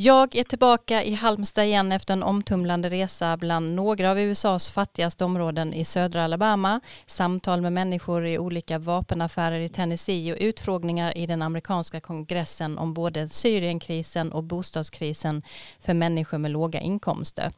[0.00, 5.24] Jag är tillbaka i Halmstad igen efter en omtumlande resa bland några av USAs fattigaste
[5.24, 11.26] områden i södra Alabama, samtal med människor i olika vapenaffärer i Tennessee och utfrågningar i
[11.26, 15.42] den amerikanska kongressen om både Syrienkrisen och bostadskrisen
[15.80, 17.52] för människor med låga inkomster.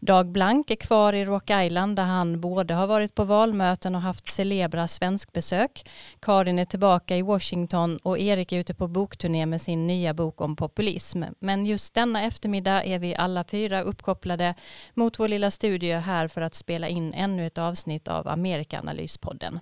[0.00, 4.00] Dag Blank är kvar i Rock Island där han både har varit på valmöten och
[4.00, 5.88] haft celebra svenskbesök.
[6.20, 10.40] Karin är tillbaka i Washington och Erik är ute på bokturné med sin nya bok
[10.40, 11.22] om populism.
[11.38, 14.54] Men just denna eftermiddag är vi alla fyra uppkopplade
[14.94, 19.60] mot vår lilla studio här för att spela in ännu ett avsnitt av Amerikaanalyspodden.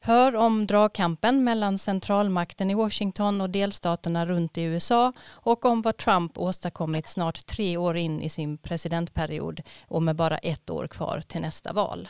[0.00, 5.96] Hör om dragkampen mellan centralmakten i Washington och delstaterna runt i USA och om vad
[5.96, 11.20] Trump åstadkommit snart tre år in i sin presidentperiod och med bara ett år kvar
[11.20, 12.08] till nästa val.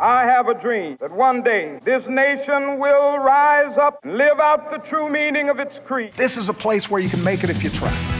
[0.00, 4.70] I have a dream that one day this nation will rise up and live out
[4.70, 6.12] the true meaning of its creed.
[6.12, 8.17] This is a place where you can make it if you try.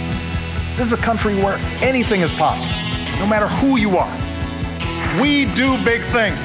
[0.78, 2.73] This is a country where anything is possible,
[3.18, 5.20] no matter who you are.
[5.20, 6.38] We do big things.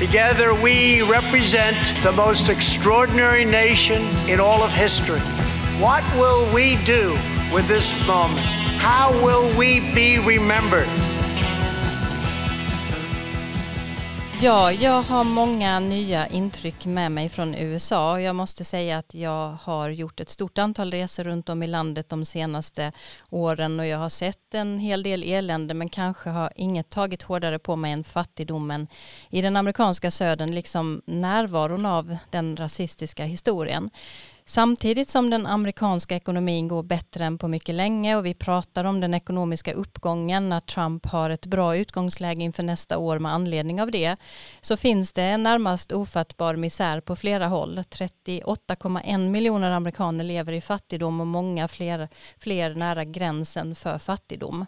[0.00, 5.20] Together, we represent the most extraordinary nation in all of history.
[5.78, 7.12] What will we do
[7.54, 8.48] with this moment?
[8.80, 10.88] How will we be remembered?
[14.42, 18.20] Ja, jag har många nya intryck med mig från USA.
[18.20, 22.08] Jag måste säga att jag har gjort ett stort antal resor runt om i landet
[22.08, 22.92] de senaste
[23.30, 27.58] åren och jag har sett en hel del elände men kanske har inget tagit hårdare
[27.58, 28.86] på mig än fattigdomen
[29.30, 33.90] i den amerikanska södern liksom närvaron av den rasistiska historien.
[34.44, 39.00] Samtidigt som den amerikanska ekonomin går bättre än på mycket länge och vi pratar om
[39.00, 43.90] den ekonomiska uppgången när Trump har ett bra utgångsläge inför nästa år med anledning av
[43.90, 44.16] det
[44.60, 47.78] så finns det en närmast ofattbar misär på flera håll.
[47.78, 54.66] 38,1 miljoner amerikaner lever i fattigdom och många fler, fler nära gränsen för fattigdom.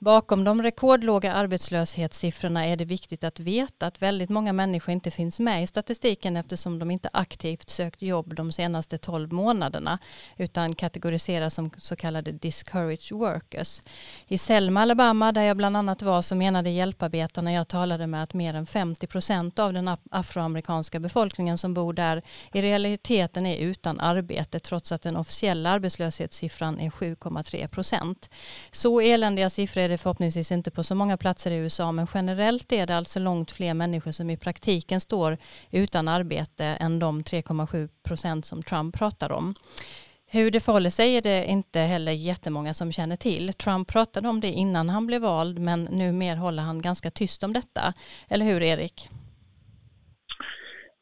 [0.00, 5.40] Bakom de rekordlåga arbetslöshetssiffrorna är det viktigt att veta att väldigt många människor inte finns
[5.40, 9.98] med i statistiken eftersom de inte aktivt sökt jobb de senaste 12 månaderna
[10.36, 13.82] utan kategoriseras som så kallade discouraged workers.
[14.28, 18.34] I Selma, Alabama, där jag bland annat var, så menade hjälparbetarna jag talade med att
[18.34, 24.00] mer än 50 procent av den afroamerikanska befolkningen som bor där i realiteten är utan
[24.00, 28.30] arbete trots att den officiella arbetslöshetssiffran är 7,3 procent.
[28.70, 32.72] Så eländiga siffror är det förhoppningsvis inte på så många platser i USA men generellt
[32.72, 35.38] är det alltså långt fler människor som i praktiken står
[35.70, 39.54] utan arbete än de 3,7 procent som Trump pratar om.
[40.26, 43.52] Hur det förhåller sig är det inte heller jättemånga som känner till.
[43.52, 47.52] Trump pratade om det innan han blev vald men numera håller han ganska tyst om
[47.52, 47.94] detta.
[48.28, 49.08] Eller hur Erik?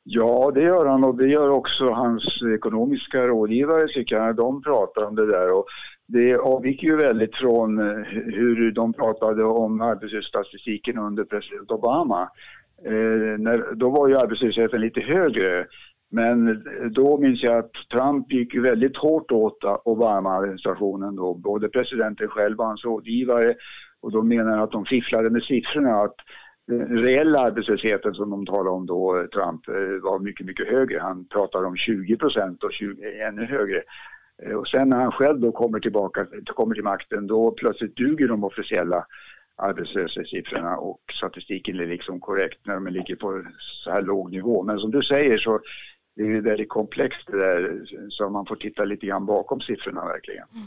[0.03, 4.37] Ja, det gör han och det gör också hans ekonomiska rådgivare tycker jag.
[4.37, 5.67] De pratar om det där och
[6.07, 12.31] det avgick ju väldigt från eh, hur de pratade om arbetslöshetsstatistiken under president Obama.
[12.85, 15.67] Eh, när, då var ju arbetslösheten lite högre.
[16.11, 22.59] Men då minns jag att Trump gick väldigt hårt åt Obama-administrationen då, både presidenten själv
[22.59, 23.55] och hans rådgivare.
[24.01, 26.17] Och de menar att de fifflade med siffrorna, att
[26.67, 31.01] den reella arbetslösheten som de talade om då, Trump, eh, var mycket, mycket högre.
[31.01, 33.83] Han pratade om 20 procent och 20, ännu högre.
[34.43, 38.29] Eh, och sen när han själv då kommer tillbaka, kommer till makten, då plötsligt duger
[38.29, 39.07] de officiella
[39.57, 44.63] arbetslöshetssiffrorna och statistiken är liksom korrekt när de ligger på så här låg nivå.
[44.63, 45.61] Men som du säger så
[46.17, 50.47] det är väldigt komplext det där så man får titta lite grann bakom siffrorna verkligen.
[50.55, 50.67] Mm.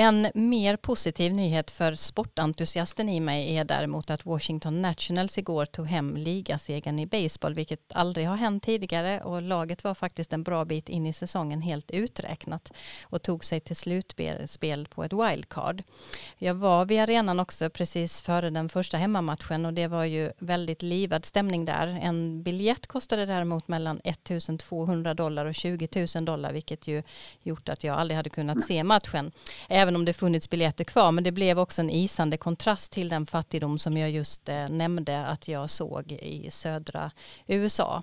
[0.00, 5.86] En mer positiv nyhet för sportentusiasten i mig är däremot att Washington Nationals igår tog
[5.86, 10.64] hem ligasegern i baseball, vilket aldrig har hänt tidigare och laget var faktiskt en bra
[10.64, 12.72] bit in i säsongen helt uträknat
[13.02, 15.82] och tog sig till slutspel på ett wildcard.
[16.36, 20.82] Jag var vid arenan också precis före den första hemmamatchen och det var ju väldigt
[20.82, 21.86] livad stämning där.
[22.02, 27.02] En biljett kostade däremot mellan 1200 dollar och 20 000 dollar, vilket ju
[27.42, 29.32] gjort att jag aldrig hade kunnat se matchen
[29.88, 31.12] även om det funnits biljetter kvar.
[31.12, 35.26] Men det blev också en isande kontrast till den fattigdom som jag just eh, nämnde
[35.26, 37.10] att jag såg i södra
[37.46, 38.02] USA.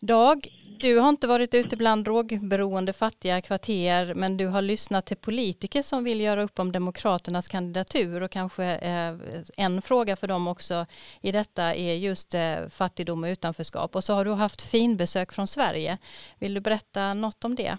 [0.00, 0.46] Dag,
[0.80, 5.82] du har inte varit ute bland drogberoende fattiga kvarter men du har lyssnat till politiker
[5.82, 9.14] som vill göra upp om Demokraternas kandidatur och kanske eh,
[9.56, 10.86] en fråga för dem också
[11.20, 15.46] i detta är just eh, fattigdom och utanförskap och så har du haft finbesök från
[15.46, 15.98] Sverige.
[16.38, 17.78] Vill du berätta något om det?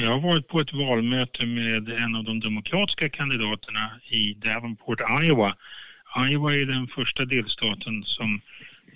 [0.00, 5.56] Jag har varit på ett valmöte med en av de demokratiska kandidaterna i Davenport, Iowa.
[6.30, 8.40] Iowa är den första delstaten som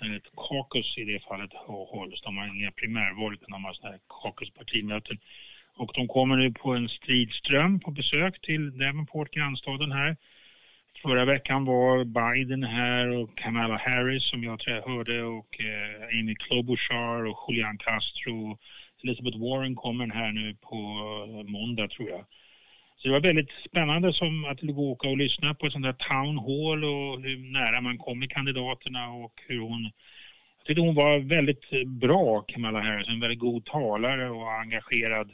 [0.01, 2.21] eh, ett caucus i det fallet hålls.
[2.21, 5.17] De har inga primärval utan de har sådana här caucuspartimöten.
[5.75, 10.17] Och de kommer nu på en stridström på besök till Davenport, grannstaden här.
[11.01, 17.25] Förra veckan var Biden här och Kamala Harris som jag hörde och eh, Amy Klobuchar
[17.25, 18.59] och Julian Castro.
[19.03, 20.77] Elizabeth Warren kommer här nu på
[21.27, 22.25] eh, måndag tror jag.
[22.97, 26.37] Så det var väldigt spännande som att åka och lyssna på ett sånt där town
[26.37, 29.91] hall och hur nära man kom kandidaterna och hur hon
[30.61, 35.31] jag tyckte hon var väldigt eh, bra, Kamala Harris, en väldigt god talare och engagerad.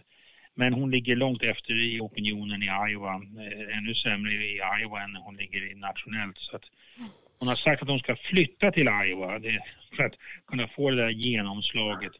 [0.56, 5.16] Men hon ligger långt efter i opinionen i Iowa, eh, ännu sämre i Iowa än
[5.16, 6.38] hon ligger i nationellt.
[6.38, 6.64] Så att
[7.40, 9.40] hon har sagt att hon ska flytta till Iowa
[9.96, 10.14] för att
[10.48, 12.12] kunna få det där genomslaget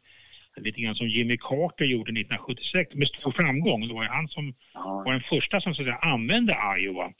[0.58, 3.88] lite grann som Jimmy Carter gjorde 1976 med stor framgång.
[3.88, 5.02] Det var han som ja.
[5.06, 7.12] var den första som så att säga, använde Iowa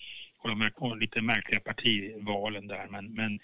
[0.42, 2.86] och de här lite märkliga partivalen där.
[2.90, 3.38] Men, men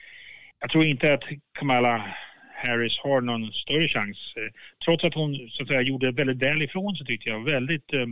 [0.60, 1.24] jag tror inte att
[1.58, 2.14] Kamala
[2.54, 4.34] Harris har någon större chans.
[4.36, 4.52] Eh,
[4.84, 7.44] trots att hon så att säga, gjorde väldigt väl ifrån sig tyckte jag.
[7.44, 8.06] Väldigt eh,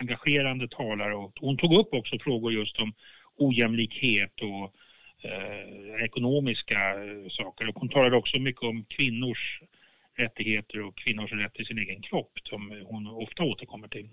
[0.00, 2.92] engagerande talare och hon tog upp också frågor just om
[3.36, 4.74] ojämlikhet och
[5.30, 7.68] eh, ekonomiska eh, saker.
[7.68, 9.60] Och hon talade också mycket om kvinnors
[10.18, 14.08] rättigheter och kvinnors rätt till sin egen kropp som hon ofta återkommer till.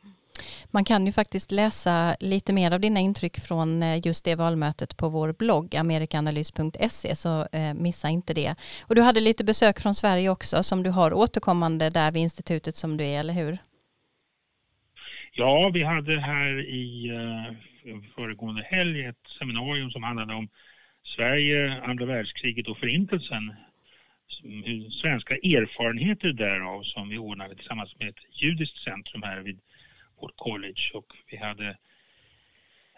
[0.71, 4.97] Man kan ju faktiskt läsa lite mer av dina intryck från eh, just det valmötet
[4.97, 8.55] på vår blogg amerikanalys.se så eh, missa inte det.
[8.87, 12.75] Och du hade lite besök från Sverige också som du har återkommande där vid institutet
[12.75, 13.57] som du är, eller hur?
[15.31, 17.53] Ja, vi hade här i eh,
[18.15, 20.49] föregående helg ett seminarium som handlade om
[21.15, 23.53] Sverige, andra världskriget och förintelsen
[24.43, 29.59] Eh, svenska erfarenheter därav som vi ordnade tillsammans med ett judiskt centrum här vid
[30.21, 30.91] vårt college.
[30.93, 31.77] Och vi hade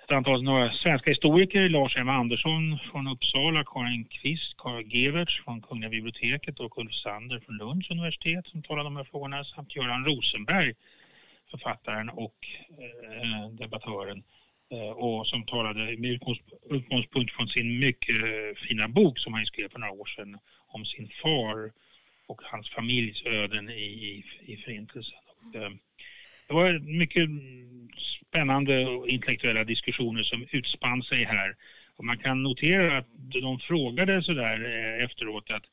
[0.03, 2.09] ett antal några svenska historiker, Lars M.
[2.09, 7.89] Andersson från Uppsala, Karin Kvist, Karl Geverts från Kungliga biblioteket och Ulf Sander från Lunds
[7.89, 10.73] universitet som talade om de här frågorna samt Göran Rosenberg,
[11.51, 12.37] författaren och
[12.69, 14.23] eh, debattören
[14.71, 16.19] eh, och som talade med
[16.69, 20.37] utgångspunkt från sin mycket eh, fina bok som han skrev för några år sedan
[20.71, 21.71] om sin far
[22.27, 25.19] och hans familjs öden i, i, i Förintelsen.
[25.27, 25.71] Och, eh,
[26.47, 27.29] det var mycket
[27.97, 31.55] spännande och intellektuella diskussioner som utspann sig här.
[31.95, 33.07] Och man kan notera att
[33.41, 35.63] de frågade sådär eh, efteråt att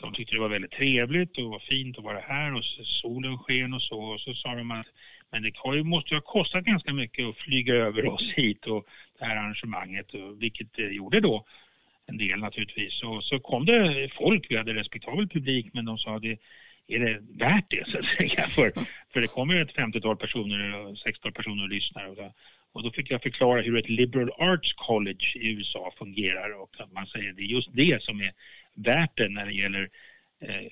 [0.00, 3.74] de tyckte det var väldigt trevligt och var fint att vara här och solen sken
[3.74, 4.00] och så.
[4.00, 4.86] Och så sa de att
[5.30, 8.86] men det måste ju ha kostat ganska mycket att flyga över oss hit och
[9.18, 11.46] det här arrangemanget, och vilket det gjorde då
[12.06, 13.02] en del naturligtvis.
[13.02, 16.38] Och så kom det folk, vi hade respektabel publik men de sa det
[16.88, 18.48] är det värt det så att säga?
[18.48, 18.72] För,
[19.12, 22.06] för det kommer ett 50-tal personer, 60 personer och lyssnar.
[22.06, 22.32] Och,
[22.72, 26.92] och då fick jag förklara hur ett liberal arts college i USA fungerar och att
[26.92, 28.32] man säger det är just det som är
[28.74, 29.88] värt det när det gäller
[30.42, 30.66] Eh,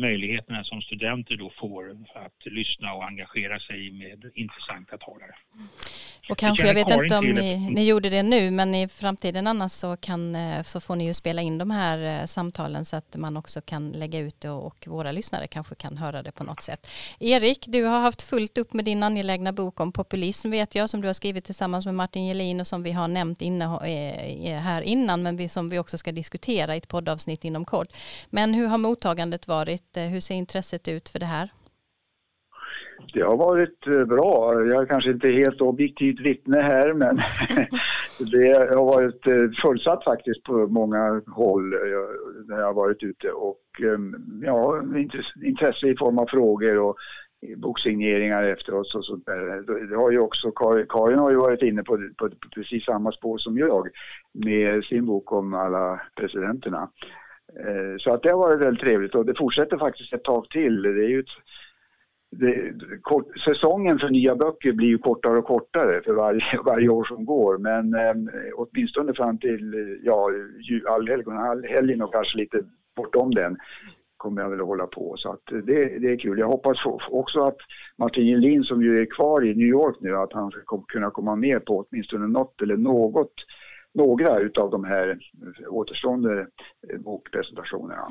[0.00, 5.34] möjligheterna som studenter då får att lyssna och engagera sig med intressanta talare.
[6.28, 9.72] Och kanske, jag vet inte om ni, ni, gjorde det nu, men i framtiden annars
[9.72, 13.16] så, kan, eh, så får ni ju spela in de här eh, samtalen så att
[13.16, 16.62] man också kan lägga ut det och våra lyssnare kanske kan höra det på något
[16.62, 16.90] sätt.
[17.20, 21.00] Erik, du har haft fullt upp med din angelägna bok om populism vet jag, som
[21.00, 23.64] du har skrivit tillsammans med Martin Gelin och som vi har nämnt inne,
[24.60, 27.88] här innan, men som vi också ska diskutera i ett poddavsnitt inom kort.
[28.30, 29.55] Men hur har mottagandet varit?
[30.10, 31.50] Hur ser intresset ut för det här?
[33.12, 34.64] Det har varit eh, bra.
[34.64, 37.16] Jag är kanske inte helt objektivt vittne här men
[38.18, 41.78] det har varit eh, fullsatt faktiskt på många håll eh,
[42.46, 43.60] när jag har varit ute och
[44.42, 44.82] ja,
[45.44, 46.96] intresse i form av frågor och
[47.56, 49.86] boksigneringar efteråt och sånt där.
[49.90, 50.50] Det har ju också,
[50.88, 53.88] Karin har ju varit inne på, på precis samma spår som jag
[54.32, 56.90] med sin bok om alla presidenterna.
[57.54, 60.82] Eh, så att det har varit väldigt trevligt och det fortsätter faktiskt ett tag till.
[60.82, 61.26] Det är ju ett,
[62.30, 67.04] det, kort, säsongen för nya böcker blir ju kortare och kortare för varje, varje år
[67.04, 68.14] som går men eh,
[68.56, 70.30] åtminstone fram till ja,
[70.88, 72.64] allhelgon, allhelgen och kanske lite
[72.96, 73.56] bortom den
[74.16, 75.14] kommer jag väl att hålla på.
[75.16, 76.38] Så att det, det är kul.
[76.38, 76.78] Jag hoppas
[77.10, 77.56] också att
[77.98, 81.36] Martin Gelin som ju är kvar i New York nu att han ska kunna komma
[81.36, 83.34] med på åtminstone något eller något
[83.96, 85.18] några utav de här
[85.70, 86.46] återstående
[86.92, 88.08] eh, bokpresentationerna.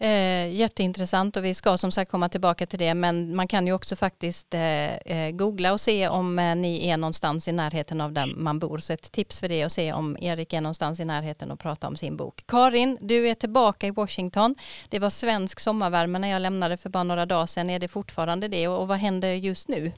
[0.00, 3.72] Eh, jätteintressant och vi ska som sagt komma tillbaka till det men man kan ju
[3.72, 8.12] också faktiskt eh, eh, googla och se om eh, ni är någonstans i närheten av
[8.12, 8.78] där man bor.
[8.78, 11.60] Så ett tips för det är att se om Erik är någonstans i närheten och
[11.60, 12.44] prata om sin bok.
[12.46, 14.54] Karin, du är tillbaka i Washington.
[14.88, 17.70] Det var svensk sommarvärme när jag lämnade för bara några dagar sedan.
[17.70, 19.92] Är det fortfarande det och, och vad händer just nu?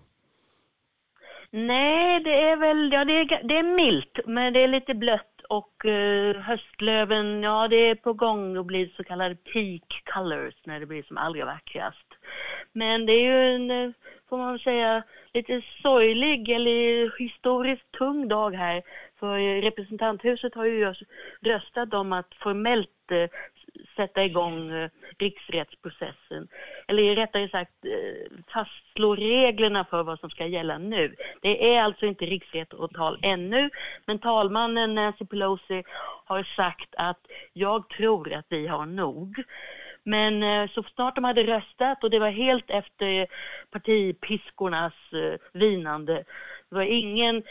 [1.52, 5.40] Nej, det är väl, ja det är, det är milt men det är lite blött
[5.48, 10.80] och eh, höstlöven, ja det är på gång att bli så kallade peak colors när
[10.80, 12.06] det blir som allra vackrast.
[12.72, 13.90] Men det är ju en, eh,
[14.28, 15.02] får man säga,
[15.32, 18.82] lite sorglig eller historiskt tung dag här.
[19.20, 20.94] För representanthuset har ju
[21.40, 23.28] röstat om att formellt eh,
[23.96, 26.48] sätta igång eh, riksrättsprocessen.
[26.88, 31.14] Eller rättare sagt eh, fastslå reglerna för vad som ska gälla nu.
[31.40, 33.70] Det är alltså inte riksrättsåtal ännu,
[34.06, 35.82] men talmannen Nancy Pelosi
[36.24, 37.20] har sagt att
[37.52, 39.42] jag tror att vi har nog.
[40.04, 43.26] Men eh, så snart de hade röstat och det var helt efter
[43.70, 44.94] partipiskornas
[45.52, 46.24] vinande
[46.70, 47.42] det var, ingen,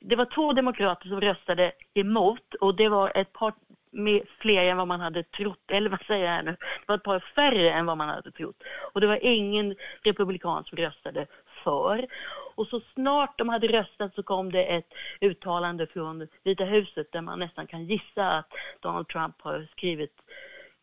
[0.00, 3.52] det var två demokrater som röstade emot och det var ett par
[3.92, 6.50] med fler än vad man hade trott, eller vad säger jag nu?
[6.50, 8.62] Det var ett par färre än vad man hade trott.
[8.92, 11.26] Och det var ingen republikan som röstade
[11.64, 12.06] för.
[12.54, 14.88] Och så snart de hade röstat så kom det ett
[15.20, 20.14] uttalande från Vita huset där man nästan kan gissa att Donald Trump har skrivit,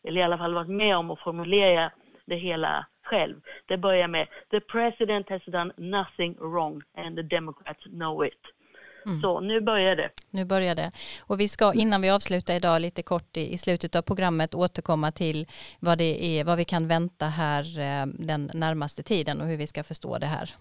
[0.04, 1.90] eller i alla fall varit med om att formulera
[2.24, 3.40] det hela själv.
[3.66, 8.59] Det börjar med “The president has done nothing wrong and the democrats know it”.
[9.06, 9.20] Mm.
[9.20, 10.10] Så nu börjar det.
[10.30, 10.90] Nu börjar det.
[11.20, 15.12] Och vi ska innan vi avslutar idag lite kort i, i slutet av programmet återkomma
[15.12, 15.46] till
[15.80, 19.66] vad det är, vad vi kan vänta här eh, den närmaste tiden och hur vi
[19.66, 20.54] ska förstå det här.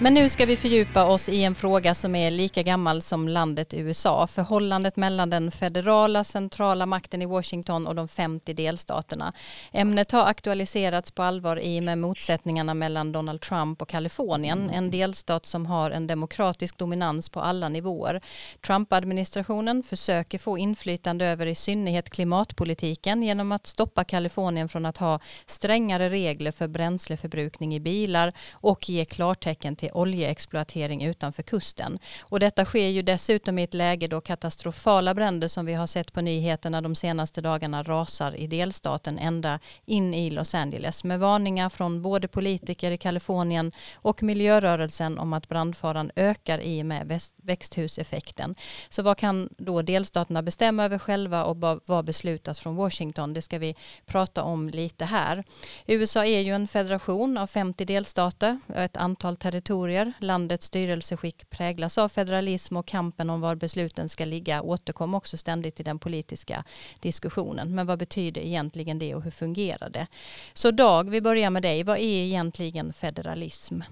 [0.00, 3.74] Men nu ska vi fördjupa oss i en fråga som är lika gammal som landet
[3.74, 4.26] USA.
[4.26, 9.32] Förhållandet mellan den federala centrala makten i Washington och de 50 delstaterna.
[9.72, 14.90] Ämnet har aktualiserats på allvar i och med motsättningarna mellan Donald Trump och Kalifornien, en
[14.90, 18.20] delstat som har en demokratisk dominans på alla nivåer.
[18.66, 25.20] Trump-administrationen försöker få inflytande över i synnerhet klimatpolitiken genom att stoppa Kalifornien från att ha
[25.46, 31.98] strängare regler för bränsleförbrukning i bilar och ge klartecken till till oljeexploatering utanför kusten.
[32.22, 36.12] Och detta sker ju dessutom i ett läge då katastrofala bränder som vi har sett
[36.12, 41.68] på nyheterna de senaste dagarna rasar i delstaten ända in i Los Angeles med varningar
[41.68, 48.54] från både politiker i Kalifornien och miljörörelsen om att brandfaran ökar i och med växthuseffekten.
[48.88, 53.34] Så vad kan då delstaterna bestämma över själva och vad beslutas från Washington?
[53.34, 53.74] Det ska vi
[54.06, 55.44] prata om lite här.
[55.86, 60.12] USA är ju en federation av 50 delstater och ett antal territorier territorier.
[60.20, 65.80] Landets styrelseskick präglas av federalism och kampen om var besluten ska ligga återkom också ständigt
[65.80, 66.64] i den politiska
[67.02, 67.74] diskussionen.
[67.74, 70.06] Men vad betyder egentligen det och hur fungerar det?
[70.52, 71.84] Så Dag, vi börjar med dig.
[71.84, 73.82] Vad är egentligen federalism?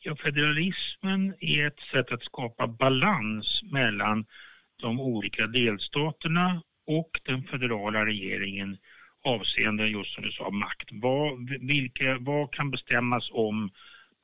[0.00, 4.26] Ja, federalismen är ett sätt att skapa balans mellan
[4.82, 8.78] de olika delstaterna och den federala regeringen
[9.24, 10.88] avseende just som du sa makt.
[10.90, 13.70] Vad, vilka, vad kan bestämmas om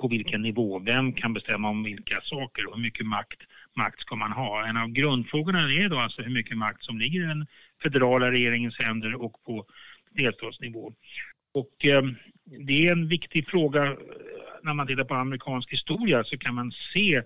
[0.00, 0.78] på vilken nivå?
[0.78, 3.40] Vem kan bestämma om vilka saker och hur mycket makt,
[3.76, 4.66] makt ska man ha?
[4.66, 7.46] En av grundfrågorna är då alltså hur mycket makt som ligger i den
[7.82, 9.66] federala regeringens händer och på
[10.10, 10.92] delstatsnivå.
[11.52, 12.02] Och eh,
[12.44, 13.96] det är en viktig fråga
[14.62, 17.22] när man tittar på amerikansk historia så kan man se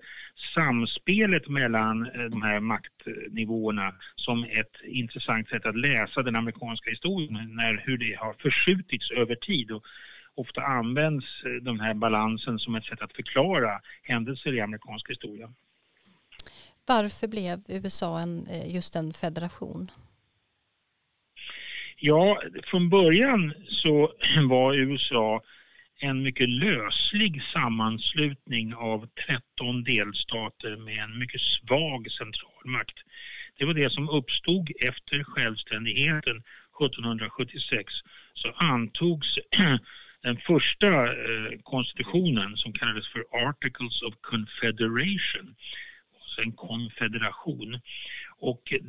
[0.55, 7.55] samspelet mellan eh, de här maktnivåerna som ett intressant sätt att läsa den amerikanska historien,
[7.55, 9.71] när, hur det har förskjutits över tid.
[9.71, 9.83] Och
[10.35, 15.53] ofta används eh, den här balansen som ett sätt att förklara händelser i amerikansk historia.
[16.87, 19.91] Varför blev USA en, eh, just en federation?
[21.99, 24.11] Ja, från början så
[24.49, 25.41] var USA
[25.99, 32.97] en mycket löslig sammanslutning av 13 delstater med en mycket svag centralmakt.
[33.57, 36.43] Det var det som uppstod efter självständigheten
[36.81, 37.93] 1776
[38.33, 39.39] så antogs
[40.21, 45.55] den första eh, konstitutionen som kallades för Articles of Confederation,
[46.19, 47.79] alltså en konfederation.
[48.39, 48.79] Och eh,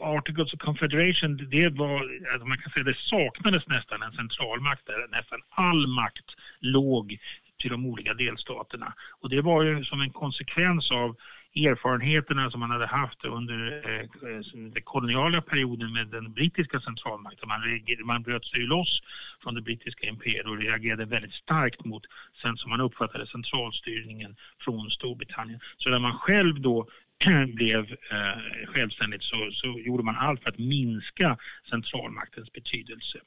[0.00, 2.00] Articles of Confederation, det var,
[2.32, 5.08] alltså man kan säga det saknades nästan en centralmakt där.
[5.10, 6.28] Nästan all makt
[6.60, 7.18] låg
[7.58, 8.94] till de olika delstaterna.
[9.20, 11.16] Och det var ju som en konsekvens av
[11.56, 14.06] erfarenheterna som man hade haft under eh,
[14.54, 17.48] den koloniala perioden med den brittiska centralmakten.
[17.48, 17.60] Man,
[18.04, 19.02] man bröt sig loss
[19.42, 22.02] från det brittiska imperiet och reagerade väldigt starkt mot,
[22.42, 25.60] sen som man uppfattade centralstyrningen från Storbritannien.
[25.76, 26.88] Så när man själv då
[27.54, 31.38] blev eh, självständigt så, så gjorde man allt för att minska
[31.70, 33.18] centralmaktens betydelse.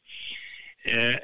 [0.83, 1.15] Eh,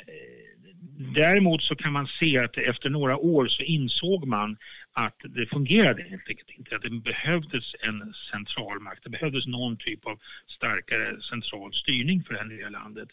[1.15, 4.57] däremot så kan man se att efter några år så insåg man
[4.93, 9.03] att det fungerade helt enkelt inte, att det behövdes en centralmakt.
[9.03, 13.09] Det behövdes någon typ av starkare central styrning för det här nya landet.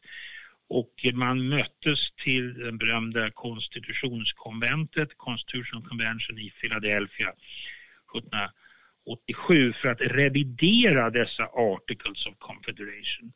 [0.69, 7.33] Och man möttes till det berömda konstitutionskonventet, Constitutional Convention i Philadelphia
[9.07, 13.33] 87 för att revidera dessa Articles of Confederation.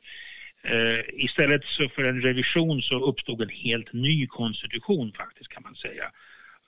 [0.63, 5.75] Eh, istället så för en revision så uppstod en helt ny konstitution faktiskt kan man
[5.75, 6.11] säga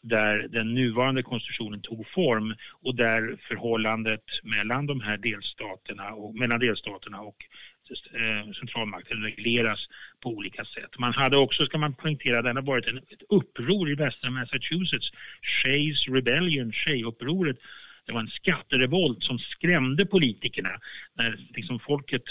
[0.03, 6.59] där den nuvarande konstitutionen tog form och där förhållandet mellan de här delstaterna och, mellan
[6.59, 7.37] delstaterna och
[8.13, 9.79] eh, centralmakten regleras
[10.21, 10.99] på olika sätt.
[10.99, 15.11] Man hade också, ska man poängtera, det har varit en, ett uppror i västra Massachusetts,
[15.41, 17.57] Shays Rebellion, Shay-upproret
[18.05, 20.69] det var en skatterevolt som skrämde politikerna
[21.13, 22.23] när liksom folket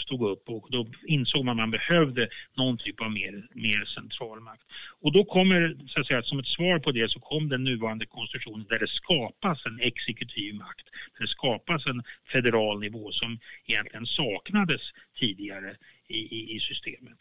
[0.00, 4.62] stod upp och då insåg man att man behövde någon typ av mer, mer centralmakt.
[5.00, 8.06] Och då kommer, så att säga, som ett svar på det så kom den nuvarande
[8.06, 10.86] konstitutionen där det skapas en exekutiv makt,
[11.18, 12.02] där det skapas en
[12.32, 14.80] federal nivå som egentligen saknades
[15.20, 15.76] tidigare
[16.08, 17.18] i, i, i systemet.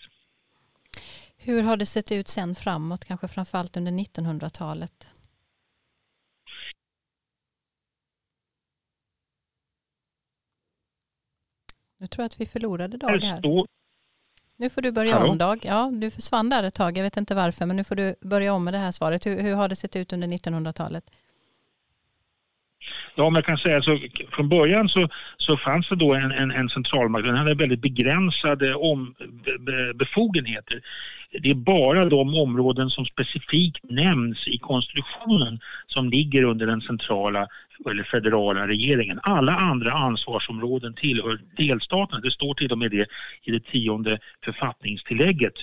[1.38, 5.10] Hur har det sett ut sen framåt, kanske framförallt under 1900-talet?
[12.06, 13.42] Nu tror jag att vi förlorade Dag här.
[14.58, 15.32] Nu får du börja Hallå?
[15.32, 15.60] om Dag.
[15.66, 16.98] Ja, du försvann där ett tag.
[16.98, 19.26] Jag vet inte varför, men nu får du börja om med det här svaret.
[19.26, 21.04] Hur, hur har det sett ut under 1900-talet?
[23.16, 24.00] Ja, man kan säga så
[24.32, 27.26] från början så, så fanns det då en, en, en centralmakt.
[27.26, 29.16] Den hade väldigt begränsade om,
[29.60, 30.82] be, befogenheter.
[31.42, 37.48] Det är bara de områden som specifikt nämns i konstitutionen som ligger under den centrala
[37.90, 39.20] eller federala regeringen.
[39.24, 42.22] Alla andra ansvarsområden tillhör delstaterna.
[42.22, 43.08] Det står till och med det
[43.44, 45.54] i det tionde författningstillägget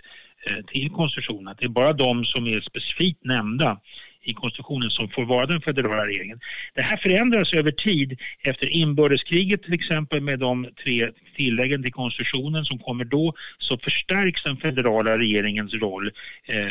[0.46, 1.54] eh, till konstitutionen.
[1.58, 3.80] Det är bara de som är specifikt nämnda
[4.22, 6.40] i konstitutionen som får vara den federala regeringen.
[6.74, 12.64] Det här förändras över tid efter inbördeskriget till exempel med de tre tilläggen till konstitutionen
[12.64, 16.10] som kommer då så förstärks den federala regeringens roll.
[16.46, 16.66] Eh,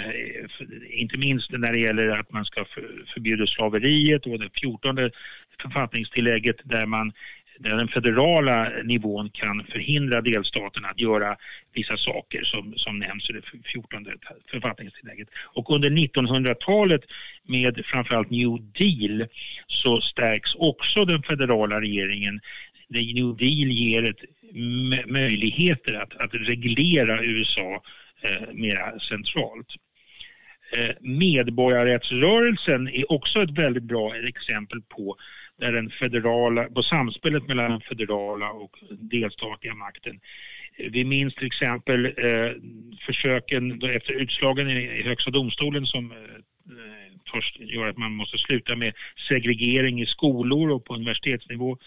[0.90, 2.66] inte minst när det gäller att man ska
[3.14, 5.12] förbjuda slaveriet och det fjortonde
[5.62, 7.14] författningstillägget där man
[7.64, 11.38] den federala nivån kan förhindra delstaterna att göra
[11.74, 14.06] vissa saker som, som nämns i det 14
[14.52, 15.28] författningstillägget.
[15.54, 17.02] Och under 1900-talet
[17.48, 19.28] med framförallt New Deal
[19.68, 22.40] så stärks också den federala regeringen.
[22.94, 24.22] The New Deal ger ett
[25.06, 27.84] möjligheter att, att reglera USA
[28.22, 29.68] eh, mera centralt.
[30.78, 35.18] Eh, medborgarrättsrörelsen är också ett väldigt bra exempel på
[35.62, 40.20] där den federala, på samspelet mellan den federala och delstatliga makten.
[40.78, 42.52] Vi minns till exempel eh,
[43.06, 48.38] försöken efter utslagen i, i Högsta domstolen som eh, eh, först gör att man måste
[48.38, 48.94] sluta med
[49.30, 51.78] segregering i skolor och på universitetsnivå.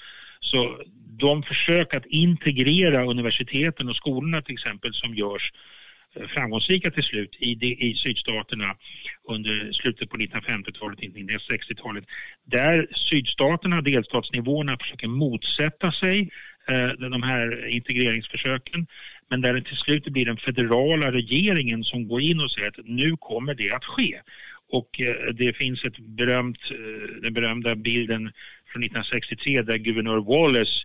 [0.41, 0.79] Så
[1.19, 5.53] de försök att integrera universiteten och skolorna till exempel som görs
[6.29, 8.77] framgångsrika till slut i, de, i sydstaterna
[9.29, 12.05] under slutet på 1950-talet, 1960-talet.
[12.45, 16.31] Där sydstaterna, delstatsnivåerna, försöker motsätta sig
[16.69, 18.87] eh, de här integreringsförsöken
[19.31, 22.87] men där det till slut blir den federala regeringen som går in och säger att
[22.87, 24.21] nu kommer det att ske.
[24.71, 28.33] Och eh, det finns ett berömt, eh, den berömda bilden
[28.73, 30.85] från 1963 där guvernör Wallace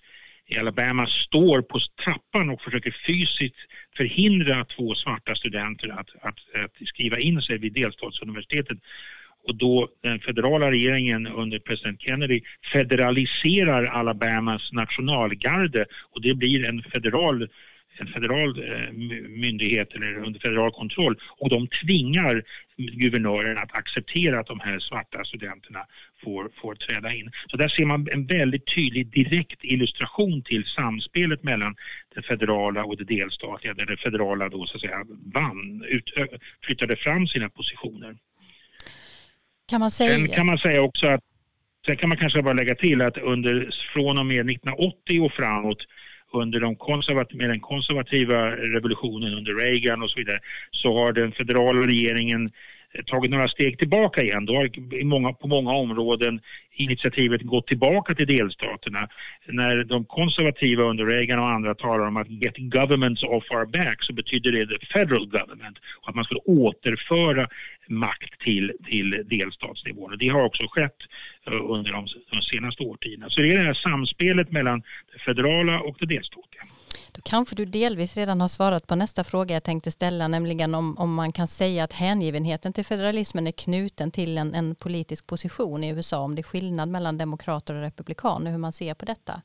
[0.50, 3.56] i Alabama står på trappan och försöker fysiskt
[3.98, 8.78] förhindra två svarta studenter att, att, att skriva in sig vid delstatsuniversitetet.
[9.48, 12.42] Och då den federala regeringen under president Kennedy
[12.74, 15.86] federaliserar Alabamas nationalgarde.
[16.12, 17.50] Och det blir en federal
[18.02, 18.92] en federal eh,
[19.30, 22.44] myndighet eller under federal kontroll och de tvingar
[22.78, 25.86] guvernören att acceptera att de här svarta studenterna
[26.24, 27.32] får, får träda in.
[27.48, 31.76] Så där ser man en väldigt tydlig direkt illustration till samspelet mellan
[32.16, 36.14] det federala och det delstatliga där det federala då så att säga vann, ut,
[36.64, 38.18] flyttade fram sina positioner.
[39.70, 40.16] Kan man säga...
[40.16, 41.24] Sen kan man säga också att
[41.86, 45.86] Sen kan man kanske bara lägga till att under, från och med 1980 och framåt
[46.34, 50.40] under de konservat med den konservativa revolutionen under Reagan och så vidare
[50.72, 52.52] så har den federala regeringen eh,
[53.06, 54.46] tagit några steg tillbaka igen.
[54.46, 56.42] Då har i många, på många områden
[56.76, 59.08] initiativet gått tillbaka till delstaterna.
[59.48, 64.04] När de konservativa under Reagan och andra talar om att get governments off our back
[64.04, 67.48] så betyder det the federal government och att man skulle återföra
[67.88, 70.18] makt till, till delstatsnivån.
[70.20, 70.98] Det har också skett
[71.48, 73.30] eh, under de, de senaste årtiondena.
[73.30, 76.64] Så det är det här samspelet mellan det federala och det delstatliga.
[77.20, 80.98] Då kanske du delvis redan har svarat på nästa fråga jag tänkte ställa, nämligen om,
[80.98, 85.84] om man kan säga att hängivenheten till federalismen är knuten till en, en politisk position
[85.84, 89.42] i USA, om det är skillnad mellan demokrater och republikaner, hur man ser på detta.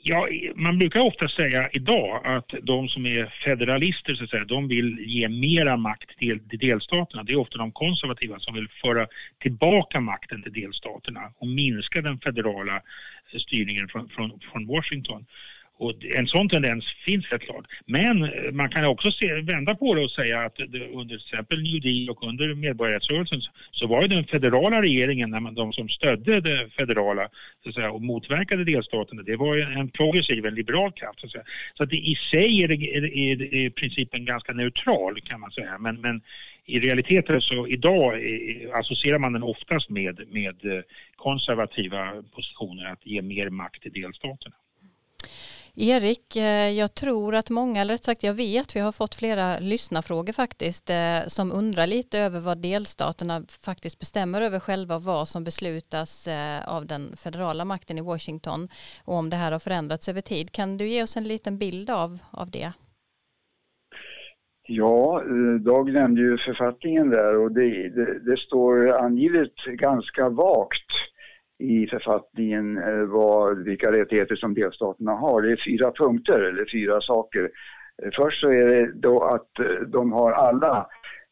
[0.00, 4.68] Ja, man brukar ofta säga idag att de som är federalister så att säga, de
[4.68, 7.22] vill ge mera makt till, till delstaterna.
[7.22, 9.06] Det är ofta de konservativa som vill föra
[9.38, 12.82] tillbaka makten till delstaterna och minska den federala
[13.38, 15.26] styrningen från, från, från Washington.
[15.78, 17.66] Och en sån tendens finns helt klart.
[17.86, 21.26] Men eh, man kan också se, vända på det och säga att det, under till
[21.30, 25.72] exempel New Deal och under medborgarrättsrörelsen så var det den federala regeringen, när man, de
[25.72, 27.28] som stödde det federala
[27.62, 31.20] så att säga, och motverkade delstaterna, det var en progressiv, en liberal kraft.
[31.20, 31.44] Så att, säga.
[31.74, 35.50] så att det, i sig är, det, är, är, är principen ganska neutral kan man
[35.50, 35.78] säga.
[35.78, 36.22] Men, men
[36.64, 38.20] i realiteten så idag
[38.72, 40.82] associerar man den oftast med, med eh,
[41.16, 44.54] konservativa positioner att ge mer makt till delstaterna.
[45.80, 49.58] Erik, eh, jag tror att många, eller rätt sagt jag vet, vi har fått flera
[49.58, 55.44] lyssnarfrågor faktiskt, eh, som undrar lite över vad delstaterna faktiskt bestämmer över själva, vad som
[55.44, 58.68] beslutas eh, av den federala makten i Washington
[59.04, 60.52] och om det här har förändrats över tid.
[60.52, 62.72] Kan du ge oss en liten bild av, av det?
[64.68, 65.22] Ja,
[65.60, 70.90] Dag nämnde ju författningen där och det, det, det står angivet ganska vagt
[71.58, 75.42] i författningen eh, vad, vilka rättigheter som delstaterna har.
[75.42, 77.50] Det är fyra punkter, eller fyra saker.
[78.02, 80.86] Eh, först så är det då att eh, de har alla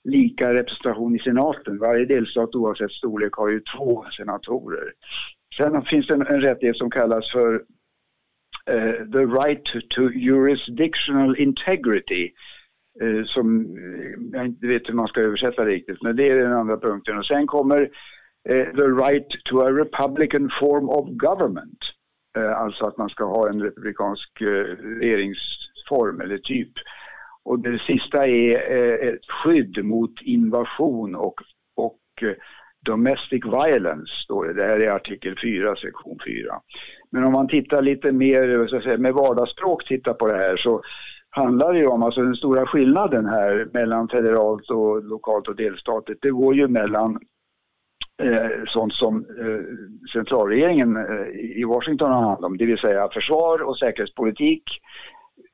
[0.05, 1.79] lika representation i senaten.
[1.79, 4.93] Varje delstat oavsett storlek har ju två senatorer.
[5.57, 7.55] Sen finns det en, en rättighet som kallas för
[8.71, 12.33] uh, the right to jurisdictional integrity
[13.03, 13.67] uh, som
[14.33, 17.19] jag inte vet hur man ska översätta riktigt, men det är den andra punkten.
[17.19, 17.91] Och sen kommer
[18.49, 21.79] Eh, the right to a republican form of government.
[22.39, 24.47] Eh, alltså att man ska ha en republikansk eh,
[25.01, 26.73] regeringsform eller typ.
[27.45, 28.59] Och det sista är
[29.09, 31.35] ett skydd mot invasion och,
[31.77, 32.01] och
[32.87, 34.53] domestic violence, står det.
[34.53, 36.61] Det här är artikel 4, sektion 4.
[37.11, 40.57] Men om man tittar lite mer så att säga, med vardagsspråk tittar på det här
[40.57, 40.83] så
[41.31, 46.23] handlar det ju om, alltså den stora skillnaden här mellan federalt och lokalt och delstatligt,
[46.23, 47.19] det går ju mellan
[48.23, 49.61] Eh, sånt som eh,
[50.13, 51.27] centralregeringen eh,
[51.61, 54.63] i Washington har hand om, det vill säga försvar och säkerhetspolitik,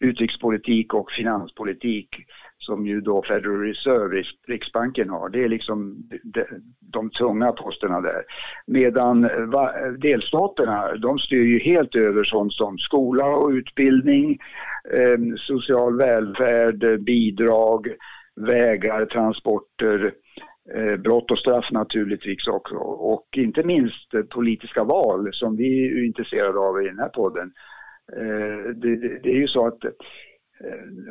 [0.01, 2.09] utrikespolitik och finanspolitik
[2.59, 5.29] som ju då Federal Reserve, Riksbanken har.
[5.29, 6.45] Det är liksom de,
[6.81, 8.23] de tunga posterna där.
[8.67, 14.39] Medan eh, va, delstaterna, de styr ju helt över sånt som skola och utbildning,
[14.91, 17.89] eh, social välfärd, bidrag,
[18.37, 20.13] vägar, transporter, eh,
[20.71, 22.75] Eh, brott och straff naturligtvis också.
[22.77, 27.53] Och inte minst eh, politiska val som vi är intresserade av i den här podden.
[28.17, 29.79] Eh, det, det, det är ju så att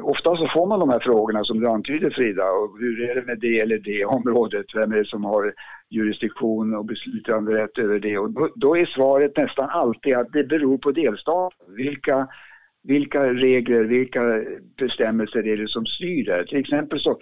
[0.01, 3.21] ofta så får man de här frågorna som du antyder Frida, och hur är det
[3.21, 5.53] med det eller det området, vem är det som har
[5.89, 8.17] jurisdiktion och beslutanderätt över det?
[8.17, 11.75] Och då, då, är svaret nästan alltid att det beror på delstaten.
[11.75, 12.27] Vilka,
[12.83, 14.43] vilka regler, vilka
[14.77, 16.45] bestämmelser är det som styr det?
[16.45, 17.19] Till exempel så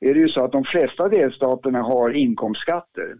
[0.00, 3.14] är det ju så att de flesta delstaterna har inkomstskatter.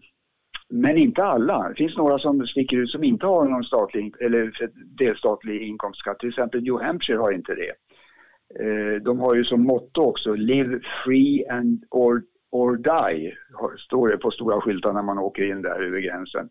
[0.69, 1.69] Men inte alla.
[1.69, 4.53] Det finns några som sticker ut som inte har någon statlig eller
[4.99, 6.19] delstatlig inkomstskatt.
[6.19, 7.73] Till exempel New Hampshire har inte det.
[8.61, 13.35] Eh, de har ju som motto också Live free and or, or die,
[13.79, 16.49] står det på stora skyltar när man åker in där över gränsen.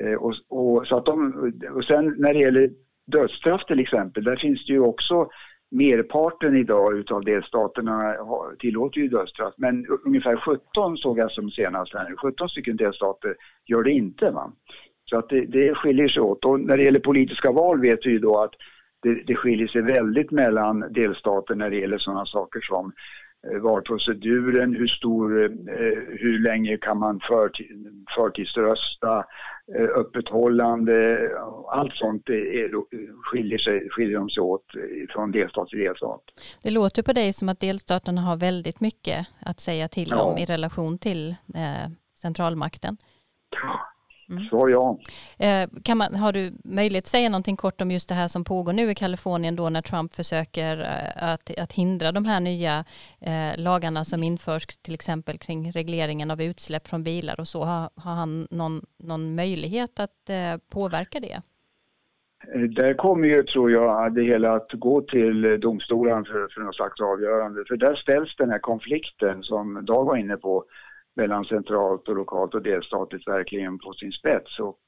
[0.00, 1.32] Eh, och, och, så att de,
[1.74, 2.70] och sen när det gäller
[3.06, 5.28] dödsstraff till exempel, där finns det ju också
[5.70, 8.16] merparten idag utav delstaterna
[8.58, 13.82] tillåter ju dödsstraff, men ungefär 17 såg jag som senast här 17 stycken delstater gör
[13.82, 14.30] det inte.
[14.30, 14.52] Va?
[15.10, 16.44] Så att det, det skiljer sig åt.
[16.44, 18.52] Och när det gäller politiska val vet vi ju då att
[19.02, 22.92] det, det skiljer sig väldigt mellan delstater när det gäller sådana saker som
[23.52, 25.50] eh, valproceduren, hur stor, eh,
[26.08, 27.20] hur länge kan man
[28.16, 29.24] förtidsrösta,
[29.74, 31.30] öppethållande,
[31.70, 32.70] allt sånt är,
[33.22, 34.64] skiljer, sig, skiljer de sig åt
[35.10, 36.22] från delstat till delstat.
[36.62, 40.22] Det låter på dig som att delstaterna har väldigt mycket att säga till ja.
[40.22, 41.34] om i relation till
[42.14, 42.96] centralmakten.
[43.50, 43.95] Ja.
[44.30, 44.44] Mm.
[44.44, 44.98] Så ja.
[45.46, 48.44] Eh, kan man, har du möjlighet att säga någonting kort om just det här som
[48.44, 52.84] pågår nu i Kalifornien då när Trump försöker eh, att, att hindra de här nya
[53.20, 57.64] eh, lagarna som införs till exempel kring regleringen av utsläpp från bilar och så.
[57.64, 61.42] Har, har han någon, någon möjlighet att eh, påverka det?
[62.54, 67.00] Där kommer ju, tror jag, det hela att gå till domstolen för, för något slags
[67.00, 67.64] avgörande.
[67.68, 70.64] För där ställs den här konflikten som Dag var inne på
[71.16, 74.58] mellan centralt och lokalt och delstatligt verkligen på sin spets.
[74.58, 74.80] Och,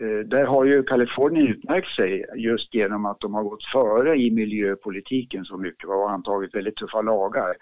[0.00, 4.30] eh, där har ju Kalifornien utmärkt sig just genom att de har gått före i
[4.30, 7.54] miljöpolitiken så mycket och antagit väldigt tuffa lagar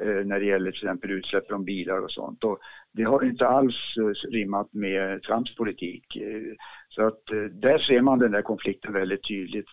[0.00, 2.44] eh, när det gäller till exempel utsläpp från bilar och sånt.
[2.44, 2.58] Och
[2.92, 6.16] det har inte alls eh, rimmat med Trumps politik.
[6.16, 6.54] Eh,
[6.88, 9.68] så att eh, där ser man den där konflikten väldigt tydligt.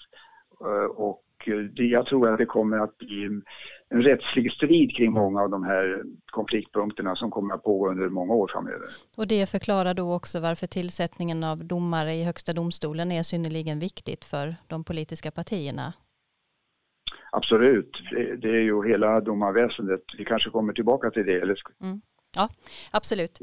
[0.62, 1.24] Eh, och
[1.76, 3.42] det, jag tror att det kommer att bli
[3.90, 8.34] en rättslig strid kring många av de här konfliktpunkterna som kommer att pågå under många
[8.34, 8.88] år framöver.
[9.18, 14.26] Och det förklarar då också varför tillsättningen av domare i Högsta domstolen är synnerligen viktigt
[14.26, 15.94] för de politiska partierna.
[17.32, 17.92] Absolut,
[18.42, 20.04] det, är ju hela domarväsendet.
[20.18, 21.42] Vi kanske kommer tillbaka till det.
[21.42, 21.58] Eller...
[21.82, 22.02] Mm.
[22.38, 22.50] Ja,
[22.92, 23.42] absolut.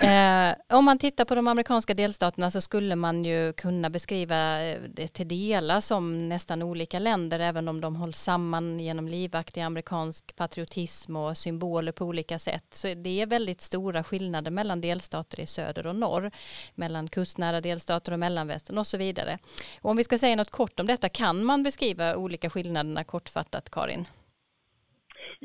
[0.00, 4.58] Eh, om man tittar på de amerikanska delstaterna så skulle man ju kunna beskriva
[4.94, 10.36] det till delar som nästan olika länder även om de hålls samman genom livaktig amerikansk
[10.36, 12.64] patriotism och symboler på olika sätt.
[12.70, 16.30] Så det är väldigt stora skillnader mellan delstater i söder och norr,
[16.74, 19.38] mellan kustnära delstater och mellanvästern och så vidare.
[19.80, 23.70] Och om vi ska säga något kort om detta, kan man beskriva olika skillnaderna kortfattat,
[23.70, 24.06] Karin?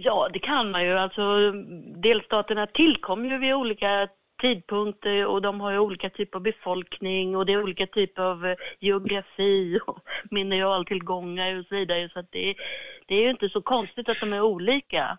[0.01, 0.97] Ja, det kan man ju.
[0.97, 1.51] Alltså,
[2.01, 4.07] delstaterna tillkom ju vid olika
[4.41, 8.45] tidpunkter och de har ju olika typer av befolkning och det är olika typer av
[8.45, 9.99] eh, geografi och
[10.31, 12.09] mineraltillgångar och så vidare.
[12.13, 12.55] Så det,
[13.07, 15.17] det är ju inte så konstigt att de är olika.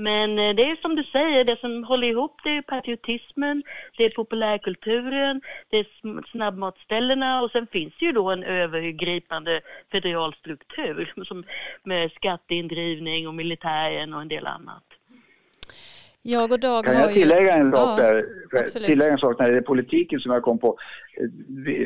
[0.00, 3.62] Men eh, det är som du säger, det som håller ihop det är patriotismen,
[3.96, 5.86] det är populärkulturen, det är
[6.30, 9.60] snabbmatställena och sen finns det ju då en övergripande
[9.92, 11.44] federal struktur som,
[11.84, 14.84] med skatteindrivning och militären och en del annat.
[16.22, 18.80] Jag och Dag kan jag tillägga en sak ja, där?
[18.86, 20.76] Tillägga en sak när det är politiken som jag kom på.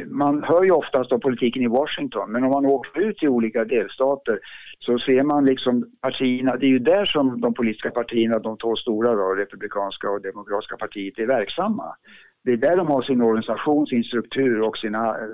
[0.07, 3.65] Man hör ju oftast om politiken i Washington men om man åker ut i olika
[3.65, 4.39] delstater
[4.79, 8.77] så ser man liksom partierna, det är ju där som de politiska partierna, de två
[8.77, 11.97] stora då, republikanska och demokratiska partiet är verksamma.
[12.45, 15.27] Det är där de har sin organisation, sin struktur och sina eh,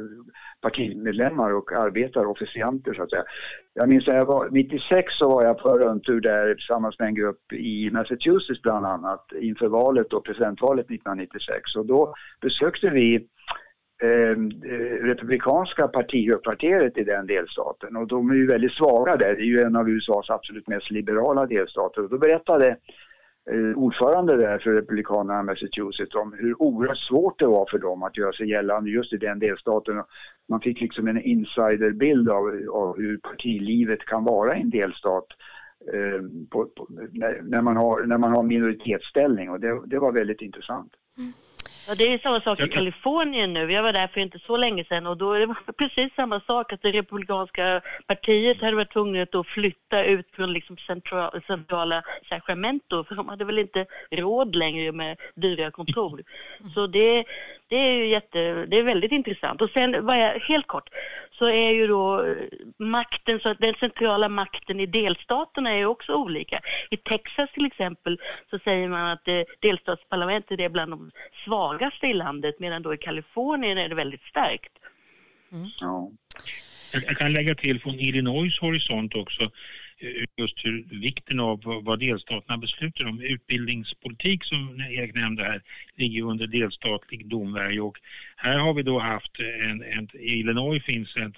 [0.61, 3.25] partimedlemmar och arbetare, officianter så att säga.
[3.75, 7.15] Jag minns att jag var, 96 så var jag på rundtur där tillsammans med en
[7.15, 13.27] grupp i Massachusetts bland annat inför valet och presidentvalet 1996 och då besökte vi
[14.03, 19.35] ehm, eh, republikanska partihögkvarteret i den delstaten och de är ju väldigt svaga där.
[19.37, 22.77] Det är ju en av USAs absolut mest liberala delstater och då berättade
[23.53, 28.03] Eh, ordförande där för Republikanerna i Massachusetts om hur oerhört svårt det var för dem
[28.03, 30.03] att göra sig gällande just i den delstaten.
[30.49, 35.27] Man fick liksom en insiderbild av, av hur partilivet kan vara i en delstat
[35.93, 40.13] eh, på, på, när, när, man har, när man har minoritetsställning och det, det var
[40.13, 40.93] väldigt intressant.
[41.19, 41.33] Mm.
[41.89, 43.73] Ja, det är samma sak i Kalifornien nu.
[43.73, 46.73] Jag var där för inte så länge sedan och då är det precis samma sak
[46.73, 53.05] att det republikanska partiet hade varit tvunget att flytta ut från liksom centrala, centrala Sacramento
[53.05, 56.23] för de hade väl inte råd längre med dyra kontor.
[56.75, 57.25] Så det,
[57.69, 59.63] det är ju jätte, det är väldigt intressant.
[59.63, 60.89] Och sen, vad jag, helt kort,
[61.41, 62.37] så är ju då eh,
[62.79, 66.61] makten, så att den centrala makten i delstaterna är ju också olika.
[66.91, 68.19] I Texas till exempel
[68.51, 71.11] så säger man att eh, delstatsparlamentet är bland de
[71.45, 74.73] svagaste i landet medan då i Kalifornien är det väldigt starkt.
[75.53, 75.69] Mm.
[75.81, 76.11] Ja.
[76.93, 79.51] Jag kan lägga till från Illinois horisont också
[80.37, 83.21] just hur vikten av vad delstaterna beslutar om.
[83.21, 85.63] Utbildningspolitik som Erik nämnde här
[85.97, 87.99] ligger under delstatlig domvärj och
[88.37, 91.37] här har vi då haft en, en i Illinois finns ett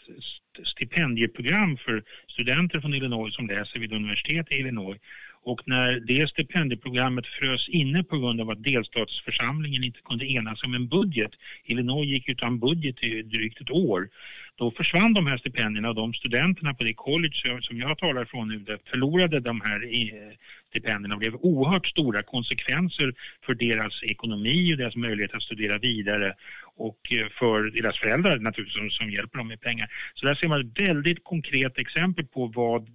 [0.67, 4.99] stipendieprogram för studenter från Illinois som läser vid universitet i Illinois
[5.45, 10.75] och när det stipendieprogrammet frös inne på grund av att delstatsförsamlingen inte kunde enas om
[10.75, 11.31] en budget,
[11.65, 14.09] Illinois gick utan budget i drygt ett år,
[14.57, 18.49] då försvann de här stipendierna och de studenterna på det college som jag talar från
[18.49, 20.33] nu förlorade de här eh,
[20.71, 23.15] stipendierna och blev oerhört stora konsekvenser
[23.47, 26.35] för deras ekonomi och deras möjlighet att studera vidare
[26.77, 29.89] och eh, för deras föräldrar naturligtvis som, som hjälper dem med pengar.
[30.15, 32.89] Så där ser man ett väldigt konkret exempel på vad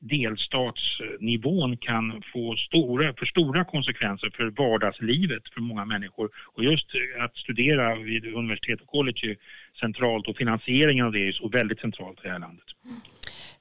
[0.00, 6.30] delstatsnivån kan få stora, för stora konsekvenser för vardagslivet för många människor.
[6.54, 9.36] Och just eh, att studera vid universitet och college är
[9.80, 12.64] centralt och finansieringen av det är så väldigt centralt i det här landet.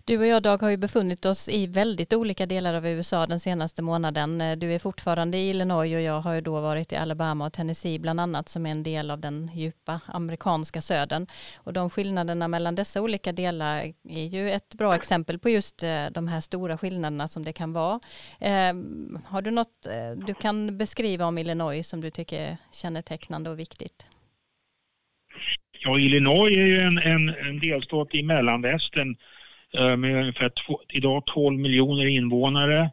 [0.09, 3.39] Du och jag Dag har ju befunnit oss i väldigt olika delar av USA den
[3.39, 4.41] senaste månaden.
[4.41, 7.53] Eh, du är fortfarande i Illinois och jag har ju då varit i Alabama och
[7.53, 11.27] Tennessee bland annat som är en del av den djupa amerikanska södern.
[11.57, 16.05] Och de skillnaderna mellan dessa olika delar är ju ett bra exempel på just eh,
[16.11, 17.99] de här stora skillnaderna som det kan vara.
[18.39, 23.49] Ehm, har du något eh, du kan beskriva om Illinois som du tycker är kännetecknande
[23.49, 24.05] och viktigt?
[25.79, 29.15] Ja, Illinois är ju en, en, en delstat i mellanvästern
[29.77, 30.51] Eh, med ungefär
[30.89, 32.91] idag 12 miljoner invånare.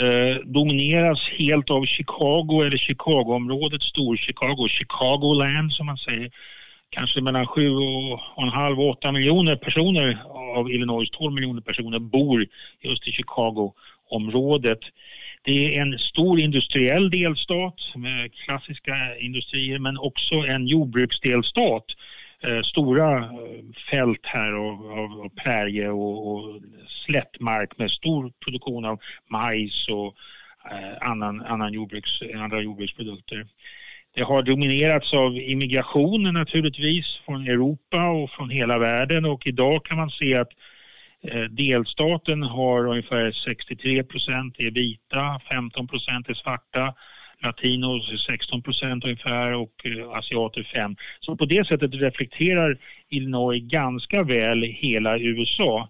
[0.00, 6.30] Eh, domineras helt av Chicago eller Chicagoområdet, Stor-Chicago, Chicagoland som man säger.
[6.90, 10.22] Kanske mellan 7,5 och 8 miljoner personer
[10.56, 12.46] av Illinois 12 miljoner personer bor
[12.80, 14.80] just i Chicagoområdet.
[15.42, 22.62] Det är en stor industriell delstat med klassiska industrier men också en jordbruksdelstat eh, Eh,
[22.62, 23.30] stora eh,
[23.90, 26.60] fält här av, av, av prärie och, och
[27.06, 30.14] slättmark med stor produktion av majs och
[30.70, 33.46] eh, annan, annan jordbruks, andra jordbruksprodukter.
[34.14, 39.98] Det har dominerats av immigrationen naturligtvis från Europa och från hela världen och idag kan
[39.98, 40.50] man se att
[41.22, 46.94] eh, delstaten har ungefär 63 procent är vita, 15 procent är svarta,
[47.42, 50.96] latinos 16 procent ungefär och eh, asiater 5.
[51.20, 55.88] Så på det sättet reflekterar Illinois ganska väl hela USA.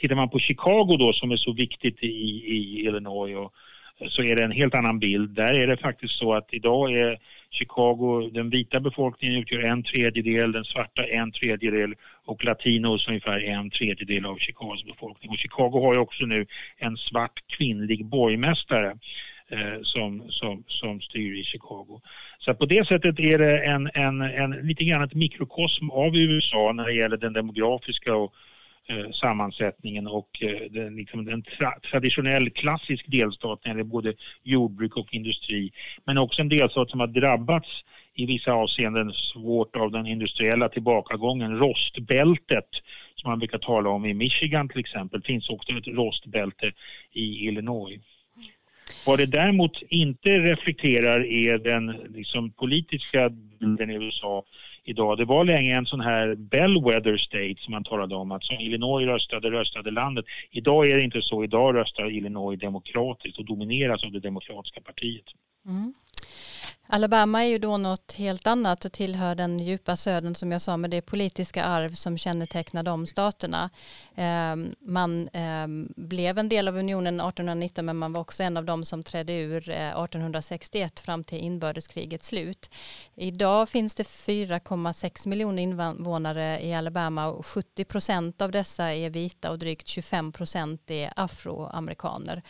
[0.00, 3.52] Tittar man på Chicago då som är så viktigt i, i Illinois och,
[4.00, 5.30] eh, så är det en helt annan bild.
[5.30, 7.18] Där är det faktiskt så att idag är
[7.50, 13.70] Chicago, den vita befolkningen utgör en tredjedel, den svarta en tredjedel och latinos ungefär en
[13.70, 15.30] tredjedel av Chicagos befolkning.
[15.30, 16.46] Och Chicago har ju också nu
[16.78, 18.94] en svart kvinnlig borgmästare
[19.50, 22.00] Eh, som, som, som styr i Chicago.
[22.38, 26.72] Så på det sättet är det en, en, en, lite grann ett mikrokosm av USA
[26.72, 28.34] när det gäller den demografiska och
[28.90, 34.14] Eh, sammansättningen och eh, den, liksom en tra traditionell klassisk delstat när det är både
[34.42, 35.72] jordbruk och industri.
[36.04, 37.68] Men också en delstat som har drabbats
[38.14, 41.58] i vissa avseenden svårt av den industriella tillbakagången.
[41.58, 42.68] Rostbältet
[43.14, 46.72] som man brukar tala om i Michigan till exempel finns också ett rostbälte
[47.12, 48.00] i Illinois.
[49.06, 54.44] Vad det däremot inte reflekterar är den liksom, politiska bilden i USA
[54.84, 55.18] idag.
[55.18, 59.06] Det var länge en sån här bellwether state som man talade om, att som Illinois
[59.06, 60.24] röstade, röstade landet.
[60.50, 61.44] Idag är det inte så.
[61.44, 65.24] Idag röstar Illinois demokratiskt och domineras av det demokratiska partiet.
[65.66, 65.94] Mm.
[66.90, 70.76] Alabama är ju då något helt annat och tillhör den djupa södern som jag sa
[70.76, 73.70] med det politiska arv som kännetecknar de staterna.
[74.16, 78.64] Ehm, man ehm, blev en del av unionen 1819 men man var också en av
[78.64, 82.70] de som trädde ur eh, 1861 fram till inbördeskrigets slut.
[83.14, 89.50] Idag finns det 4,6 miljoner invånare i Alabama och 70 procent av dessa är vita
[89.50, 92.42] och drygt 25 procent är afroamerikaner.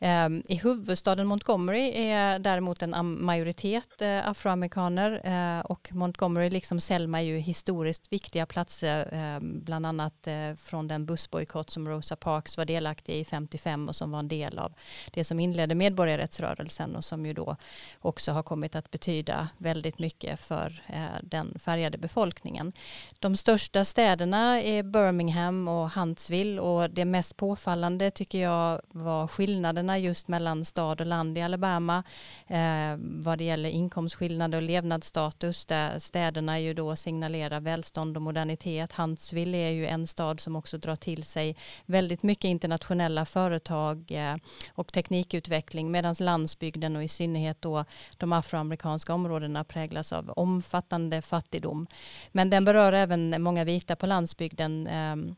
[0.00, 7.18] Ehm, I huvudstaden Montgomery är däremot en majoritet eh, afroamerikaner eh, och Montgomery liksom Selma
[7.20, 12.56] är ju historiskt viktiga platser, ehm, bland annat eh, från den bussbojkott som Rosa Parks
[12.56, 14.72] var delaktig i 55 och som var en del av
[15.12, 17.56] det som inledde medborgarrättsrörelsen och som ju då
[18.00, 20.82] också har kommit att betyda väldigt mycket för
[21.22, 22.72] den färgade befolkningen.
[23.18, 29.85] De största städerna är Birmingham och Huntsville och det mest påfallande tycker jag var skillnaden
[29.86, 32.02] skillnaderna just mellan stad och land i Alabama
[32.48, 38.92] eh, vad det gäller inkomstskillnader och levnadsstatus där städerna ju då signalerar välstånd och modernitet.
[38.92, 44.36] Huntsville är ju en stad som också drar till sig väldigt mycket internationella företag eh,
[44.74, 47.84] och teknikutveckling medan landsbygden och i synnerhet då
[48.18, 51.86] de afroamerikanska områdena präglas av omfattande fattigdom.
[52.32, 55.36] Men den berör även många vita på landsbygden eh,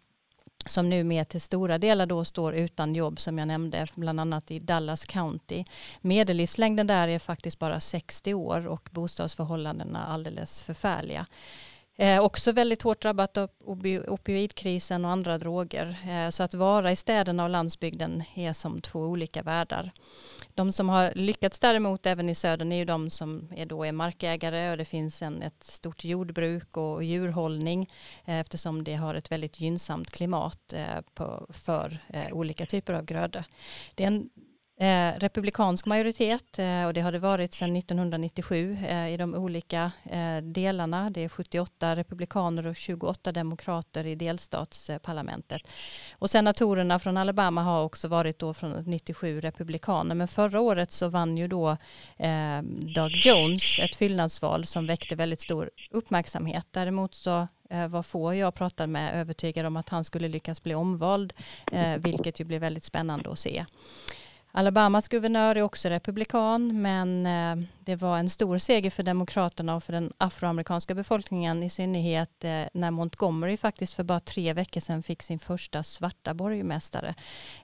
[0.66, 4.50] som nu med till stora delar då står utan jobb som jag nämnde, bland annat
[4.50, 5.64] i Dallas County.
[6.00, 11.26] Medellivslängden där är faktiskt bara 60 år och bostadsförhållandena alldeles förfärliga.
[12.00, 13.50] Eh, också väldigt hårt drabbat av
[14.06, 15.96] opioidkrisen och andra droger.
[16.08, 19.90] Eh, så att vara i städerna och landsbygden är som två olika världar.
[20.54, 23.92] De som har lyckats däremot även i södern är ju de som är då är
[23.92, 27.90] markägare och det finns en, ett stort jordbruk och djurhållning
[28.24, 33.04] eh, eftersom det har ett väldigt gynnsamt klimat eh, på, för eh, olika typer av
[33.04, 33.44] grödor.
[33.94, 34.30] Det är en
[34.80, 39.92] Eh, republikansk majoritet eh, och det har det varit sedan 1997 eh, i de olika
[40.04, 41.10] eh, delarna.
[41.10, 45.62] Det är 78 republikaner och 28 demokrater i delstatsparlamentet.
[46.12, 50.14] Och senatorerna från Alabama har också varit då från 97 republikaner.
[50.14, 51.70] Men förra året så vann ju då
[52.16, 52.62] eh,
[52.94, 56.66] Doug Jones ett fyllnadsval som väckte väldigt stor uppmärksamhet.
[56.70, 60.74] Däremot så eh, var få jag pratade med övertygade om att han skulle lyckas bli
[60.74, 61.32] omvald,
[61.72, 63.64] eh, vilket ju blev väldigt spännande att se.
[64.58, 69.84] Alabamas guvernör är också republikan men eh, det var en stor seger för demokraterna och
[69.84, 75.02] för den afroamerikanska befolkningen i synnerhet eh, när Montgomery faktiskt för bara tre veckor sedan
[75.02, 77.14] fick sin första svarta borgmästare.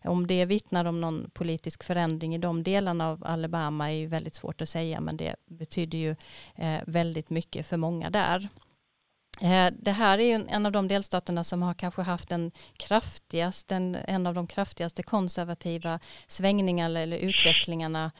[0.04, 4.34] Om det vittnar om någon politisk förändring i de delarna av Alabama är ju väldigt
[4.34, 6.16] svårt att säga men det betyder ju
[6.54, 8.48] eh, väldigt mycket för många där.
[9.40, 13.74] Eh, det här är ju en av de delstaterna som har kanske haft en kraftigaste,
[13.74, 18.12] en, en av de kraftigaste konservativa svängningarna eller utvecklingarna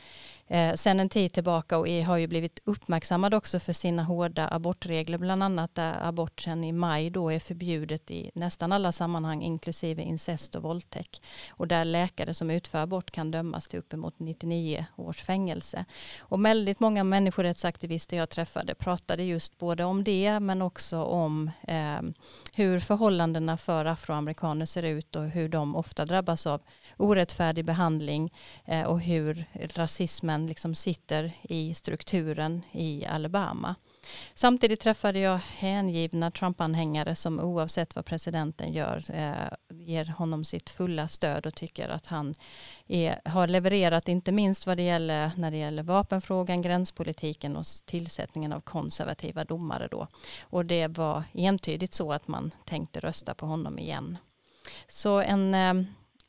[0.47, 4.49] eh, sen en tid tillbaka och e har ju blivit uppmärksammad också för sina hårda
[4.49, 9.43] abortregler, bland annat där abort sen i maj då är förbjudet i nästan alla sammanhang
[9.43, 11.21] inklusive incest och våldtäkt
[11.51, 15.85] och där läkare som utför abort kan dömas till uppemot 99 års fängelse.
[16.21, 22.03] Och väldigt många människorättsaktivister jag träffade pratade just både om det men också om eh,
[22.55, 26.61] hur förhållandena för afroamerikaner ser ut och hur de ofta drabbas av
[26.97, 28.33] orättfärdig behandling
[28.65, 33.75] eh, och hur rasismen liksom sitter i strukturen i Alabama.
[34.35, 41.09] Samtidigt träffade jag hängivna Trump-anhängare som oavsett vad presidenten gör eh, ger honom sitt fulla
[41.09, 42.35] stöd och tycker att han
[42.87, 48.53] är, har levererat inte minst vad det gäller när det gäller vapenfrågan, gränspolitiken och tillsättningen
[48.53, 50.07] av konservativa domare då.
[50.43, 54.19] Och det var entydigt så att man tänkte rösta på honom igen.
[54.89, 55.75] Så en eh,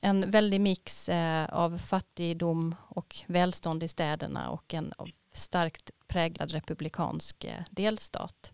[0.06, 4.94] en väldig mix eh, av fattigdom och välstånd i städerna och en
[5.34, 8.52] starkt präglad republikansk eh, delstat.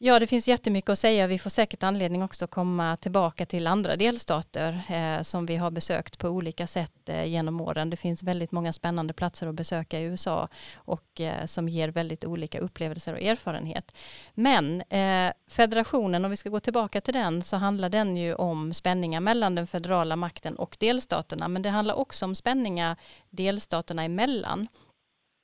[0.00, 1.26] Ja, det finns jättemycket att säga.
[1.26, 5.70] Vi får säkert anledning också att komma tillbaka till andra delstater eh, som vi har
[5.70, 7.90] besökt på olika sätt eh, genom åren.
[7.90, 12.24] Det finns väldigt många spännande platser att besöka i USA och eh, som ger väldigt
[12.24, 13.94] olika upplevelser och erfarenhet.
[14.34, 18.74] Men eh, federationen, om vi ska gå tillbaka till den, så handlar den ju om
[18.74, 21.48] spänningar mellan den federala makten och delstaterna.
[21.48, 22.96] Men det handlar också om spänningar
[23.30, 24.68] delstaterna emellan.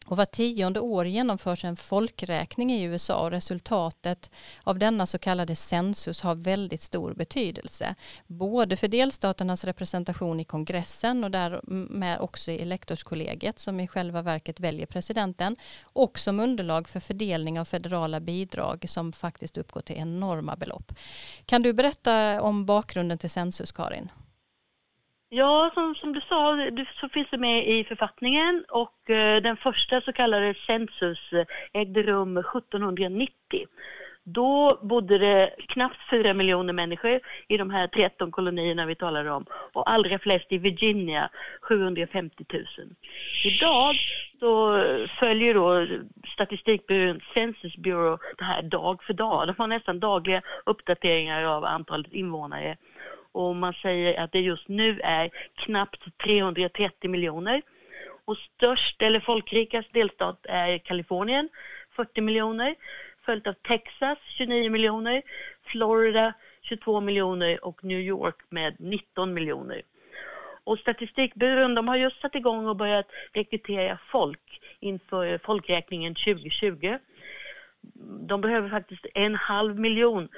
[0.06, 4.30] Och var tionde år genomförs en folkräkning i USA och resultatet
[4.62, 7.94] av denna så kallade census har väldigt stor betydelse.
[8.26, 14.60] Både för delstaternas representation i kongressen och därmed också i elektorskollegiet som i själva verket
[14.60, 20.56] väljer presidenten och som underlag för fördelning av federala bidrag som faktiskt uppgår till enorma
[20.56, 20.92] belopp.
[21.46, 24.08] Kan du berätta om bakgrunden till census, Karin?
[25.28, 26.70] Ja, som, som du sa
[27.00, 31.18] så finns det med i författningen och eh, den första så kallade census
[31.72, 33.28] ägde rum 1790.
[34.24, 39.46] Då bodde det knappt 4 miljoner människor i de här 13 kolonierna vi talar om
[39.72, 41.30] och allra flest i Virginia,
[41.62, 42.64] 750 000.
[43.44, 43.94] Idag
[44.40, 44.82] så
[45.20, 45.86] följer då
[46.34, 49.46] statistikbyrån Census Bureau det här dag för dag.
[49.46, 52.76] De har nästan dagliga uppdateringar av antalet invånare
[53.34, 57.62] och man säger att det just nu är knappt 330 miljoner.
[58.24, 61.48] Och störst eller folkrikast delstat är Kalifornien,
[61.96, 62.74] 40 miljoner,
[63.26, 65.22] följt av Texas 29 miljoner,
[65.64, 69.82] Florida 22 miljoner och New York med 19 miljoner.
[70.64, 76.98] Och Statistikbyrån de har just satt igång och börjat rekrytera folk inför folkräkningen 2020.
[78.28, 80.28] De behöver faktiskt en halv miljon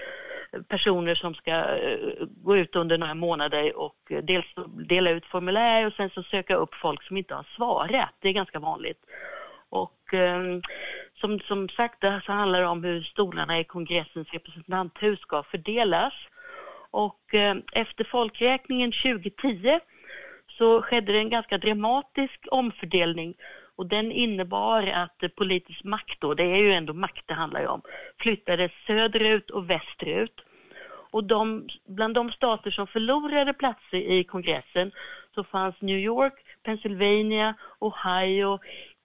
[0.68, 4.46] personer som ska eh, gå ut under några månader och eh, dels
[4.88, 8.14] dela ut formulär och sen så söka upp folk som inte har svarat.
[8.20, 9.00] Det är ganska vanligt.
[9.68, 10.40] Och eh,
[11.20, 16.14] som, som sagt så handlar det om hur stolarna i kongressens representanthus ska fördelas.
[16.90, 19.80] Och eh, efter folkräkningen 2010
[20.58, 23.34] så skedde det en ganska dramatisk omfördelning
[23.76, 27.66] och den innebar att eh, politisk makt då, det är ju ändå makt det handlar
[27.66, 27.82] om,
[28.18, 30.40] flyttades söderut och västerut.
[31.16, 34.92] Och de, bland de stater som förlorade platser i kongressen
[35.34, 38.58] så fanns New York, Pennsylvania, Ohio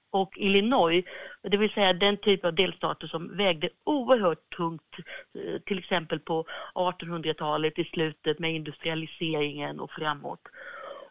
[0.10, 1.04] och Illinois,
[1.44, 4.96] det vill säga den typ av delstater som vägde oerhört tungt,
[5.34, 6.46] eh, till exempel på
[6.76, 10.48] 1800-talet i slutet med industrialiseringen och framåt.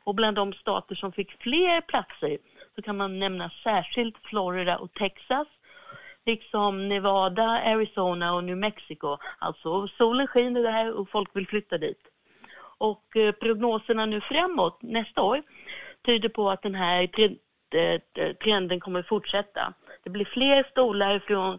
[0.05, 2.39] Och bland de stater som fick fler platser
[2.75, 5.49] så kan man nämna särskilt Florida och Texas,
[6.27, 9.17] liksom Nevada, Arizona och New Mexico.
[9.39, 12.01] Alltså solen skiner där och folk vill flytta dit.
[12.79, 15.43] Och eh, prognoserna nu framåt, nästa år,
[16.07, 19.75] tyder på att den här eh, eh, trenden kommer fortsätta.
[20.05, 21.59] Det blir fler stolar från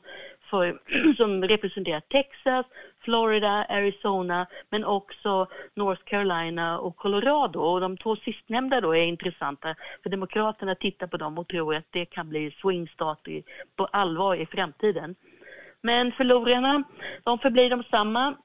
[0.50, 0.82] för,
[1.18, 2.66] som representerar Texas,
[3.02, 7.60] Florida, Arizona men också North Carolina och Colorado.
[7.60, 11.88] Och de två sistnämnda då är intressanta för Demokraterna tittar på dem och tror att
[11.90, 13.44] det kan bli swingstater
[13.76, 15.16] på allvar i framtiden.
[15.82, 16.84] Men förlorarna,
[17.24, 18.36] de förblir de samma.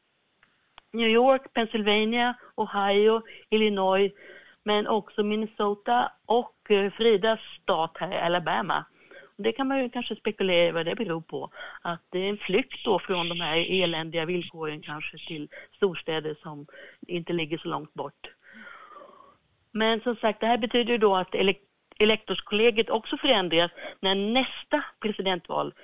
[0.93, 4.13] New York, Pennsylvania, Ohio, Illinois
[4.67, 8.85] men också Minnesota och eh, Fridas stat här, Alabama.
[9.39, 11.51] Det kan man ju kanske spekulera i vad det beror på.
[11.83, 16.67] Att det är en flykt då från de här eländiga villkoren kanske till storstäder som
[17.07, 18.31] inte ligger så långt bort.
[19.73, 21.35] Men som sagt, det här betyder ju då att
[21.99, 23.71] elektorskollegiet också förändras
[24.01, 25.75] när nästa presidentval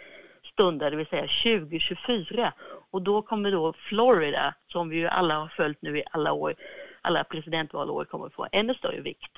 [0.52, 1.26] stundar, det vill säga
[1.58, 2.52] 2024.
[2.90, 6.54] Och då kommer då Florida, som vi ju alla har följt nu i alla år,
[7.02, 9.32] alla presidentvalår, kommer få ännu större vikt.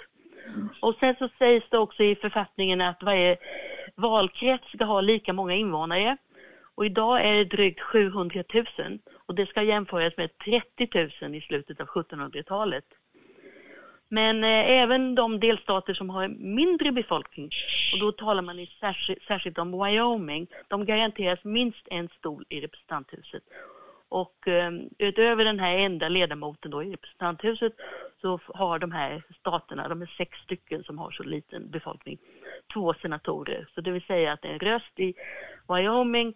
[0.81, 3.37] Och sen så sägs det också i författningen att varje
[3.95, 6.17] valkrets ska ha lika många invånare.
[6.75, 11.41] Och idag är det drygt 700 000 och det ska jämföras med 30 000 i
[11.41, 12.85] slutet av 1700-talet.
[14.09, 17.51] Men eh, även de delstater som har mindre befolkning,
[17.93, 22.61] och då talar man i särskilt, särskilt om Wyoming, de garanteras minst en stol i
[22.61, 23.43] representanthuset.
[24.15, 27.73] Och eh, utöver den här enda ledamoten då i representanthuset
[28.21, 32.19] så har de här staterna, de är sex stycken som har så liten befolkning,
[32.73, 33.69] två senatorer.
[33.75, 35.15] Så det vill säga att en röst i
[35.69, 36.35] Wyoming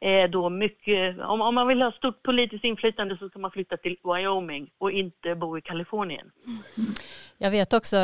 [0.00, 3.76] är då mycket, om, om man vill ha stort politiskt inflytande så ska man flytta
[3.76, 6.30] till Wyoming och inte bo i Kalifornien.
[6.46, 6.94] Mm.
[7.40, 7.96] Jag vet också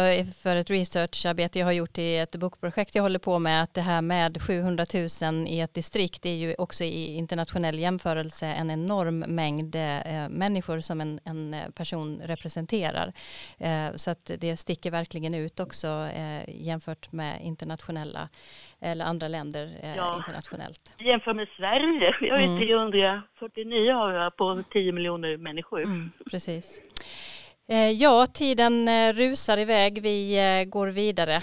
[0.43, 3.81] för ett researcharbete jag har gjort i ett bokprojekt jag håller på med att det
[3.81, 4.87] här med 700
[5.23, 10.81] 000 i ett distrikt är ju också i internationell jämförelse en enorm mängd eh, människor
[10.81, 13.13] som en, en person representerar.
[13.59, 18.29] Eh, så att det sticker verkligen ut också eh, jämfört med internationella
[18.81, 20.17] eller andra länder eh, ja.
[20.17, 20.95] internationellt.
[20.99, 22.93] Jämför med Sverige, vi har ju mm.
[22.93, 25.83] 349 har jag på 10 miljoner människor.
[25.83, 26.81] Mm, precis.
[27.69, 30.03] Eh, ja, tiden eh, rusar iväg.
[30.03, 31.41] Vi eh, går vidare.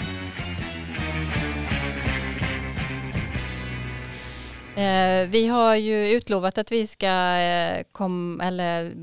[5.28, 7.36] Vi har ju utlovat att vi ska
[7.92, 8.94] kom, eller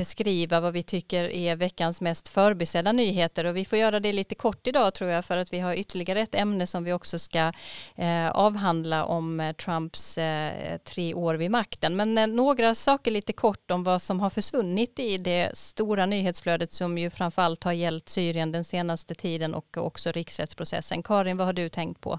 [0.00, 4.34] beskriva vad vi tycker är veckans mest förbisedda nyheter och vi får göra det lite
[4.34, 7.52] kort idag tror jag för att vi har ytterligare ett ämne som vi också ska
[7.96, 11.96] eh, avhandla om eh, Trumps eh, tre år vid makten.
[11.96, 16.72] Men eh, några saker lite kort om vad som har försvunnit i det stora nyhetsflödet
[16.72, 21.02] som ju framförallt har gällt Syrien den senaste tiden och också riksrättsprocessen.
[21.02, 22.18] Karin, vad har du tänkt på?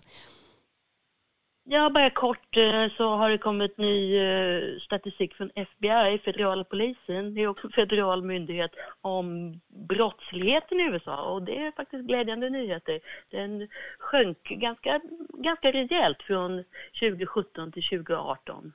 [1.63, 7.33] Ja, bara kort eh, så har det kommit ny eh, statistik från FBI, federala polisen,
[7.33, 12.49] det är också en federal myndighet, om brottsligheten i USA och det är faktiskt glädjande
[12.49, 12.99] nyheter.
[13.31, 13.67] Den
[13.99, 15.01] sjönk ganska,
[15.33, 16.63] ganska rejält från
[16.99, 18.73] 2017 till 2018.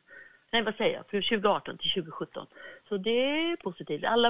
[0.53, 1.07] Nej, vad säger jag?
[1.11, 2.47] Från 2018 till 2017.
[2.89, 4.05] Så det är positivt.
[4.05, 4.28] Alla,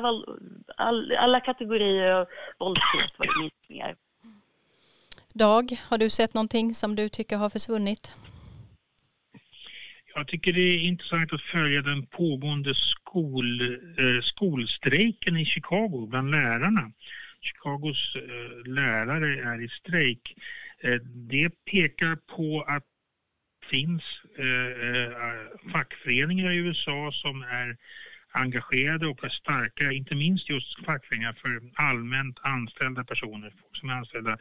[0.77, 2.27] all, alla kategorier av
[2.59, 3.97] våldsbrott var det minskningar.
[5.35, 8.13] Dag, har du sett någonting som du tycker har försvunnit?
[10.17, 13.61] Jag tycker det är intressant att följa den pågående skol,
[13.99, 16.93] eh, skolstrejken i Chicago bland lärarna.
[17.41, 20.35] Chicagos eh, lärare är i strejk.
[20.83, 22.85] Eh, det pekar på att
[23.61, 24.03] det finns
[24.39, 27.77] eh, eh, fackföreningar i USA som är
[28.33, 33.95] engagerade och är starka, inte minst just fackföreningar för allmänt anställda personer, folk som är
[33.95, 34.39] anställda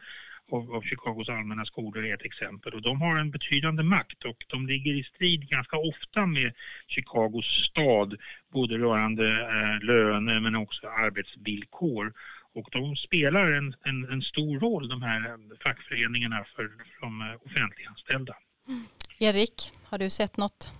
[0.52, 2.74] av, av Chicagos allmänna skolor är ett exempel.
[2.74, 6.52] Och de har en betydande makt och de ligger i strid ganska ofta med
[6.86, 8.16] Chicagos stad,
[8.52, 12.12] både rörande eh, löner men också arbetsvillkor.
[12.54, 16.70] Och de spelar en, en, en, stor roll, de här fackföreningarna, för
[17.00, 18.36] de eh, offentliganställda.
[18.68, 18.82] Mm.
[19.18, 20.70] Erik, har du sett något?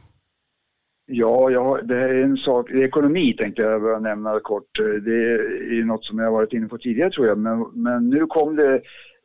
[1.09, 4.79] Ja, ja, det här är en sak, ekonomi tänkte jag bara nämna kort.
[4.79, 5.33] Det
[5.79, 8.75] är något som jag varit inne på tidigare tror jag, men, men nu kom det
[8.75, 8.81] Eh,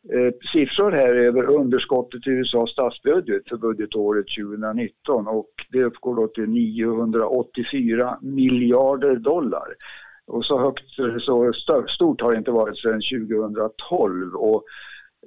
[0.09, 6.27] Eh, siffror här över underskottet i USAs statsbudget för budgetåret 2019 och det uppgår då
[6.27, 9.67] till 984 miljarder dollar.
[10.27, 10.83] Och så högt,
[11.17, 11.53] så
[11.87, 14.35] stort har det inte varit sedan 2012.
[14.35, 14.63] Och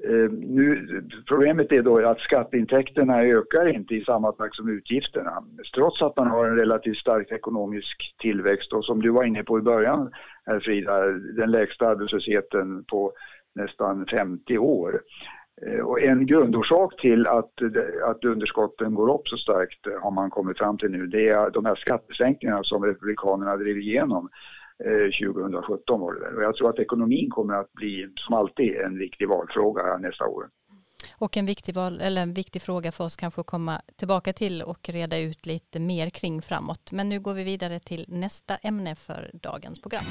[0.05, 0.87] eh, nu,
[1.29, 5.45] problemet är då att skatteintäkterna ökar inte i samma takt som utgifterna.
[5.75, 9.59] Trots att man har en relativt stark ekonomisk tillväxt och som du var inne på
[9.59, 10.11] i början,
[10.47, 11.01] här Frida,
[11.37, 13.13] den lägsta arbetslösheten på
[13.55, 15.01] nästan 50 år.
[15.63, 17.53] Eh, och en grundorsak till att,
[18.07, 21.07] att underskotten går upp så starkt eh, har man kommit fram till nu.
[21.07, 24.29] Det är de här skattesänkningarna som Republikanerna drev igenom
[24.85, 26.37] eh, 2017 var det väl.
[26.37, 30.49] Och jag tror att ekonomin kommer att bli, som alltid, en viktig valfråga nästa år.
[31.19, 34.63] Och en viktig, val, eller en viktig fråga för oss kanske att komma tillbaka till
[34.63, 36.93] och reda ut lite mer kring framåt.
[36.93, 40.05] Men nu går vi vidare till nästa ämne för dagens program.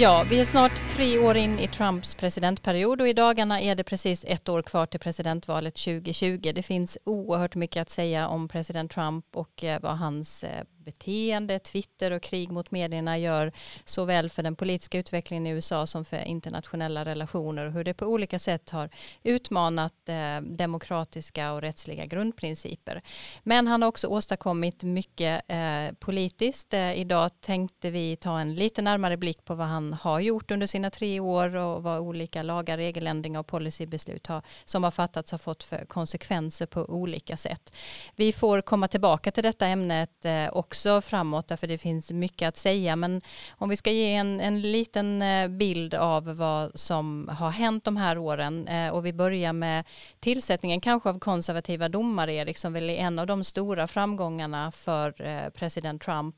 [0.00, 3.84] Ja, vi är snart tre år in i Trumps presidentperiod och i dagarna är det
[3.84, 6.50] precis ett år kvar till presidentvalet 2020.
[6.54, 11.58] Det finns oerhört mycket att säga om president Trump och eh, vad hans eh, beteende,
[11.58, 13.52] Twitter och krig mot medierna gör
[13.84, 18.06] såväl för den politiska utvecklingen i USA som för internationella relationer och hur det på
[18.06, 18.90] olika sätt har
[19.22, 23.02] utmanat eh, demokratiska och rättsliga grundprinciper.
[23.42, 26.74] Men han har också åstadkommit mycket eh, politiskt.
[26.74, 30.66] Eh, idag tänkte vi ta en lite närmare blick på vad han har gjort under
[30.66, 35.38] sina tre år och vad olika lagar, regeländringar och policybeslut har, som har fattats har
[35.38, 37.76] fått för konsekvenser på olika sätt.
[38.16, 42.48] Vi får komma tillbaka till detta ämnet eh, och också framåt därför det finns mycket
[42.48, 42.96] att säga.
[42.96, 43.20] Men
[43.58, 47.96] om vi ska ge en, en liten eh, bild av vad som har hänt de
[47.96, 49.84] här åren eh, och vi börjar med
[50.20, 55.22] tillsättningen kanske av konservativa domare, Erik, som väl är en av de stora framgångarna för
[55.22, 56.36] eh, president Trump.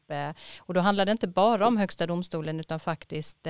[0.58, 3.46] Och då handlar det inte bara om högsta domstolen utan faktiskt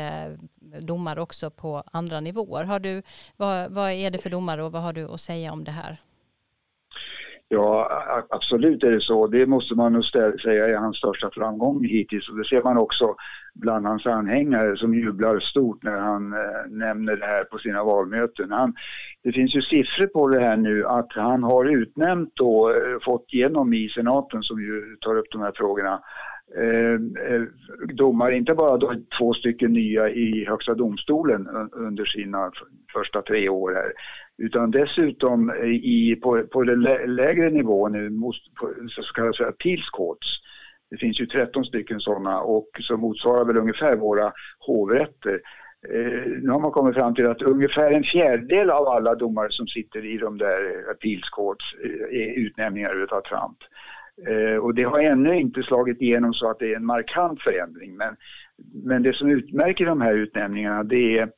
[0.80, 2.64] domare också på andra nivåer.
[2.64, 3.02] Har du,
[3.36, 5.98] vad, vad är det för domare och vad har du att säga om det här?
[7.54, 7.88] Ja,
[8.30, 9.26] absolut är det så.
[9.26, 12.28] Det måste man nog säga är hans största framgång hittills.
[12.28, 13.14] Och det ser man också
[13.54, 18.52] bland hans anhängare som jublar stort när han eh, nämner det här på sina valmöten.
[18.52, 18.74] Han,
[19.22, 23.26] det finns ju siffror på det här nu att han har utnämnt och eh, fått
[23.32, 26.00] igenom i senaten som ju tar upp de här frågorna
[26.56, 26.92] eh,
[27.34, 27.42] eh
[27.94, 32.50] domare, inte bara då två stycken nya i Högsta domstolen under sina
[32.92, 33.92] första tre år här,
[34.42, 36.82] utan dessutom i, på, på den
[37.14, 38.10] lägre nivån nu,
[38.88, 40.38] så kallade appeals courts.
[40.90, 45.40] Det finns ju 13 stycken sådana och som motsvarar väl ungefär våra hovrätter.
[45.88, 49.66] Eh, nu har man kommit fram till att ungefär en fjärdedel av alla domare som
[49.66, 53.58] sitter i de där eh, appeals courts eh, är utnämningar utav Trump.
[54.26, 57.96] Eh, och det har ännu inte slagit igenom så att det är en markant förändring
[57.96, 58.16] men,
[58.84, 61.28] men det som utmärker de här utnämningarna det är eh,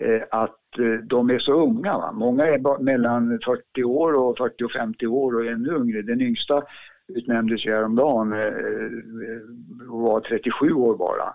[0.00, 1.98] Eh, att eh, de är så unga.
[1.98, 2.12] Va?
[2.12, 6.02] Många är mellan 40 år och 40 och 50 år och ännu yngre.
[6.02, 6.62] Den yngsta
[7.08, 11.34] utnämndes ju häromdagen eh, och var 37 år bara.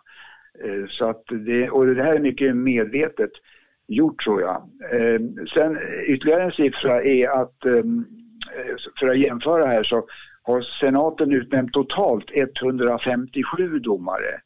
[0.89, 3.31] Så att det, och det här är mycket medvetet
[3.87, 4.69] gjort tror jag.
[5.53, 7.55] Sen ytterligare en siffra är att
[8.99, 10.07] för att jämföra här så
[10.41, 14.41] har senaten utnämnt totalt 157 domare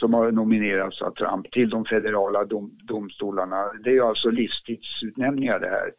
[0.00, 3.72] som har nominerats av Trump till de federala dom, domstolarna.
[3.84, 5.90] Det är alltså livstidsutnämningar det här.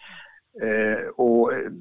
[0.62, 1.72] Eh, och, eh,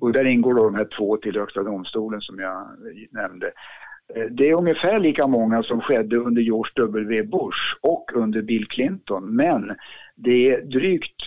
[0.00, 2.66] och där ingår då de här två till Högsta domstolen som jag
[3.10, 3.52] nämnde.
[4.14, 8.66] Eh, det är ungefär lika många som skedde under George W Bush och under Bill
[8.66, 9.76] Clinton men
[10.16, 11.22] det är drygt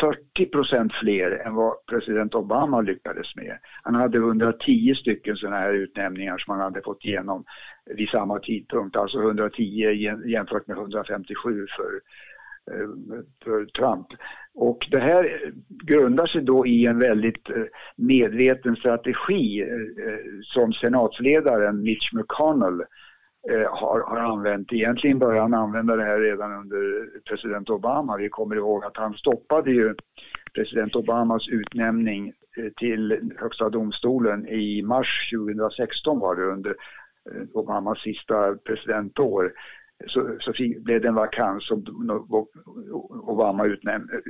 [0.00, 3.58] 40 procent fler än vad president Obama lyckades med.
[3.82, 7.44] Han hade 110 stycken sådana här utnämningar som han hade fått igenom
[7.96, 9.62] vid samma tidpunkt, alltså 110
[10.26, 12.00] jämfört med 157 för,
[12.74, 12.88] eh,
[13.44, 14.06] för Trump.
[14.54, 15.52] Och det här
[15.84, 17.62] grundar sig då i en väldigt eh,
[17.96, 19.68] medveten strategi eh,
[20.42, 22.82] som senatsledaren Mitch McConnell
[23.48, 24.72] Eh, har, har använt.
[24.72, 28.16] Egentligen började han använda det här redan under president Obama.
[28.16, 29.94] Vi kommer ihåg att han stoppade ju
[30.54, 36.70] president Obamas utnämning eh, till Högsta domstolen i mars 2016 var det under
[37.30, 39.52] eh, Obamas sista presidentår
[40.06, 41.84] så, så blev det en vakans som
[43.10, 44.22] Obama utnämnde,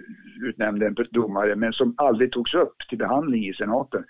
[0.42, 4.04] utnämnde en domare men som aldrig togs upp till behandling i senaten.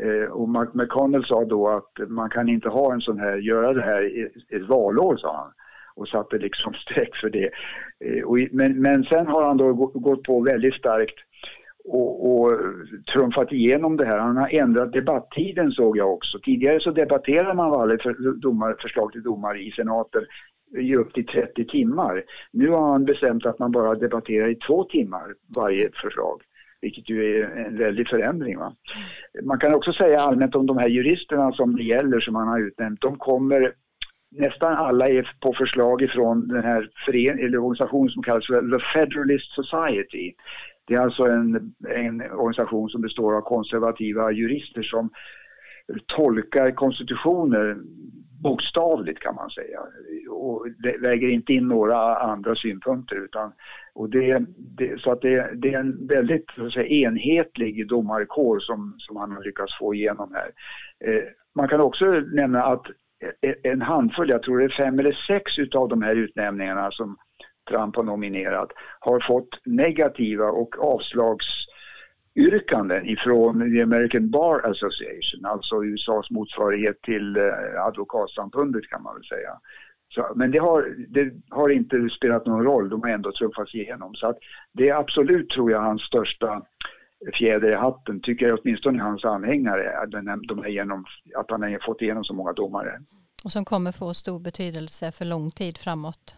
[0.00, 3.82] Eh, och McConnell sa då att man kan inte ha en sån här, göra det
[3.82, 5.52] här i ett valår sa han
[5.94, 7.50] och satte liksom streck för det.
[8.04, 11.18] Eh, och, men, men sen har han då gått på väldigt starkt
[11.84, 12.52] och, och
[13.12, 14.18] trumfat igenom det här.
[14.18, 16.38] Han har ändrat debattiden såg jag också.
[16.38, 20.22] Tidigare så debatterade man varje för, domar, förslag till domare i senaten
[20.78, 22.24] i upp till 30 timmar.
[22.52, 26.42] Nu har han bestämt att man bara debatterar i två timmar varje förslag.
[26.80, 28.58] Vilket ju är en väldig förändring.
[28.58, 28.76] Va?
[29.42, 32.60] Man kan också säga allmänt om de här juristerna som det gäller som man har
[32.60, 33.00] utnämnt.
[33.00, 33.72] De kommer
[34.30, 38.84] nästan alla är på förslag ifrån den här fören eller organisation som kallas för The
[38.84, 40.32] Federalist Society.
[40.86, 45.10] Det är alltså en, en organisation som består av konservativa jurister som
[46.06, 47.76] tolkar konstitutioner
[48.42, 49.80] bokstavligt kan man säga
[50.30, 50.66] och
[51.00, 53.52] väger inte in några andra synpunkter utan
[53.94, 58.94] och det, det så att det, det, är en väldigt så säga, enhetlig domarkår som,
[58.98, 60.50] som han har lyckats få igenom här.
[61.10, 61.22] Eh,
[61.54, 62.86] man kan också nämna att
[63.42, 66.90] e, e, en handfull, jag tror det är fem eller sex utav de här utnämningarna
[66.90, 67.16] som
[67.70, 68.68] Trump har nominerat
[69.00, 70.74] har fått negativa och
[72.36, 79.24] avslagsyrkanden ifrån the American Bar Association, alltså USAs motsvarighet till eh, advokatsamfundet kan man väl
[79.24, 79.50] säga.
[80.14, 84.14] Så, men det har, det har inte spelat någon roll, de har ändå truffats igenom.
[84.14, 84.38] Så att
[84.72, 86.62] det är absolut, tror jag, hans största
[87.34, 90.06] fjäder i hatten, tycker jag åtminstone hans anhängare,
[90.48, 91.04] de är genom,
[91.36, 93.00] att han har fått igenom så många domare.
[93.44, 96.36] Och som kommer få stor betydelse för lång tid framåt.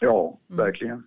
[0.00, 1.02] Ja, mm.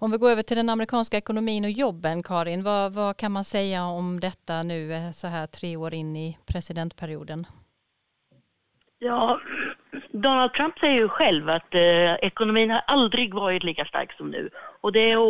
[0.00, 3.44] Om vi går över till den amerikanska ekonomin och jobben, Karin, vad, vad, kan man
[3.44, 7.46] säga om detta nu eh, så här tre år in i presidentperioden?
[8.98, 9.40] Ja,
[10.12, 14.50] Donald Trump säger ju själv att eh, ekonomin har aldrig varit lika stark som nu
[14.80, 15.20] och det eh,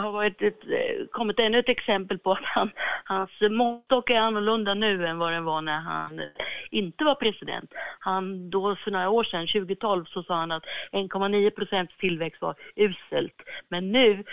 [0.00, 2.70] har varit ett, eh, kommit ännu ett exempel på att han,
[3.04, 6.26] hans måttstock är annorlunda nu än vad den var när han eh,
[6.70, 7.72] inte var president.
[7.98, 12.54] Han då för några år sedan, 2012, så sa han att 1,9 procents tillväxt var
[12.76, 13.42] uselt.
[13.68, 14.24] Men nu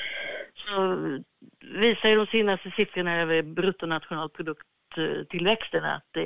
[0.55, 0.97] så
[1.61, 6.17] visar ju de senaste siffrorna över bruttonationalprodukttillväxten att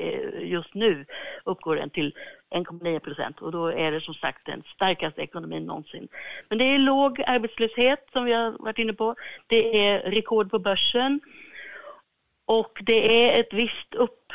[0.42, 1.06] just nu
[1.46, 2.14] uppgår den till
[2.56, 6.08] 1,9 procent och då är det som sagt den starkaste ekonomin någonsin.
[6.50, 9.16] Men det är låg arbetslöshet som vi har varit inne på.
[9.48, 11.20] Det är rekord på börsen
[12.46, 14.34] och det är ett visst upp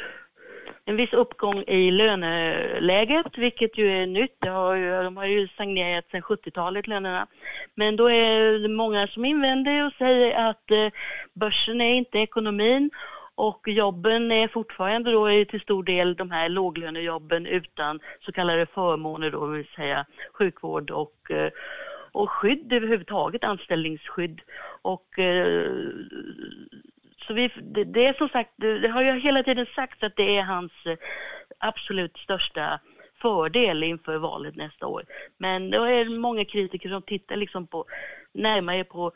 [0.87, 4.37] en viss uppgång i löneläget, vilket ju är nytt.
[4.39, 7.27] Det har ju, de har ju stagnerat sedan 70-talet, lönerna.
[7.75, 10.89] Men då är det många som invänder och säger att eh,
[11.35, 12.91] börsen är inte ekonomin
[13.35, 19.31] och jobben är fortfarande då till stor del de här låglönejobben utan så kallade förmåner
[19.31, 21.51] då, vill säga sjukvård och, eh,
[22.13, 24.41] och skydd överhuvudtaget, anställningsskydd.
[24.83, 25.69] Och eh,
[27.27, 30.37] så vi, det, det, är som sagt, det, har jag hela tiden sagt att det
[30.37, 30.97] är hans eh,
[31.59, 32.81] absolut största
[33.23, 35.05] fördel inför valet nästa år.
[35.39, 37.85] Men då är det många kritiker som tittar liksom på,
[38.33, 39.13] närmare på,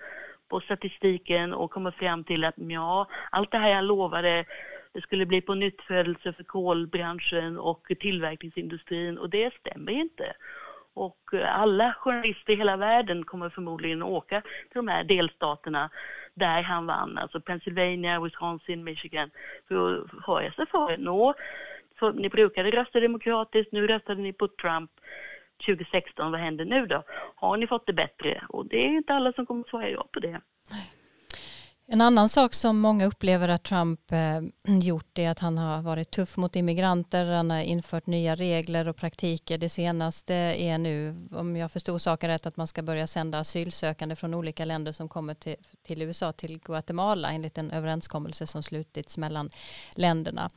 [0.48, 4.44] på statistiken och kommer fram till att ja, allt det här jag lovade
[4.92, 10.32] det skulle bli på nyttfödelse för kolbranschen och tillverkningsindustrin och det stämmer inte.
[10.94, 15.90] Och eh, alla journalister i hela världen kommer förmodligen åka till de här delstaterna
[16.34, 19.30] där han vann, alltså Pennsylvania, Wisconsin, Michigan,
[19.68, 20.96] för att höra sig för.
[20.98, 21.34] Nå,
[21.98, 24.90] för ni brukade rösta demokratiskt, nu röstade ni på Trump
[25.66, 27.02] 2016, vad händer nu då?
[27.34, 28.42] Har ni fått det bättre?
[28.48, 30.40] Och det är inte alla som kommer att svara ja på det.
[31.90, 36.10] En annan sak som många upplever att Trump eh, gjort är att han har varit
[36.10, 39.58] tuff mot immigranter, han har infört nya regler och praktiker.
[39.58, 44.16] Det senaste är nu, om jag förstod saken rätt, att man ska börja sända asylsökande
[44.16, 49.18] från olika länder som kommer till, till USA till Guatemala enligt en överenskommelse som slutits
[49.18, 49.50] mellan
[49.94, 50.50] länderna.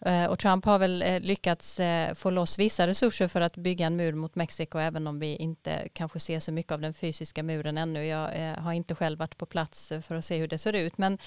[0.00, 3.86] Eh, och Trump har väl eh, lyckats eh, få loss vissa resurser för att bygga
[3.86, 7.42] en mur mot Mexiko även om vi inte kanske ser så mycket av den fysiska
[7.42, 8.06] muren ännu.
[8.06, 10.75] Jag eh, har inte själv varit på plats för att se hur det ser ut.
[10.98, 11.18] Men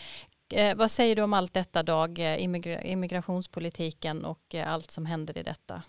[0.53, 5.05] eh, vad säger du om allt detta Dag, eh, immigra immigrationspolitiken och eh, allt som
[5.05, 5.81] händer i detta?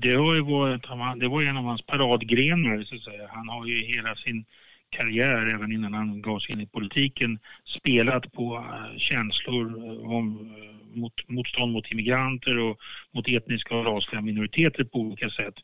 [0.00, 0.82] Det har ju varit,
[1.20, 3.28] det var en av hans paradgrenar så att säga.
[3.32, 4.44] Han har ju hela sin
[4.90, 7.38] karriär, även innan han gav sig in i politiken,
[7.78, 10.52] spelat på eh, känslor eh, om
[10.94, 12.78] mot, motstånd mot immigranter och
[13.12, 15.54] mot etniska och rasliga minoriteter på olika sätt.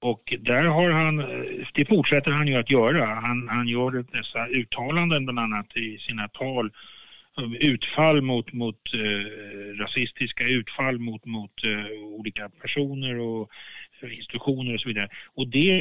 [0.00, 1.16] Och där har han,
[1.74, 3.04] det fortsätter han ju att göra.
[3.06, 6.70] Han, han gör dessa uttalanden bland annat i sina tal
[7.60, 13.50] utfall mot, mot eh, rasistiska utfall mot, mot eh, olika personer och
[14.02, 15.08] institutioner och så vidare.
[15.34, 15.80] Och det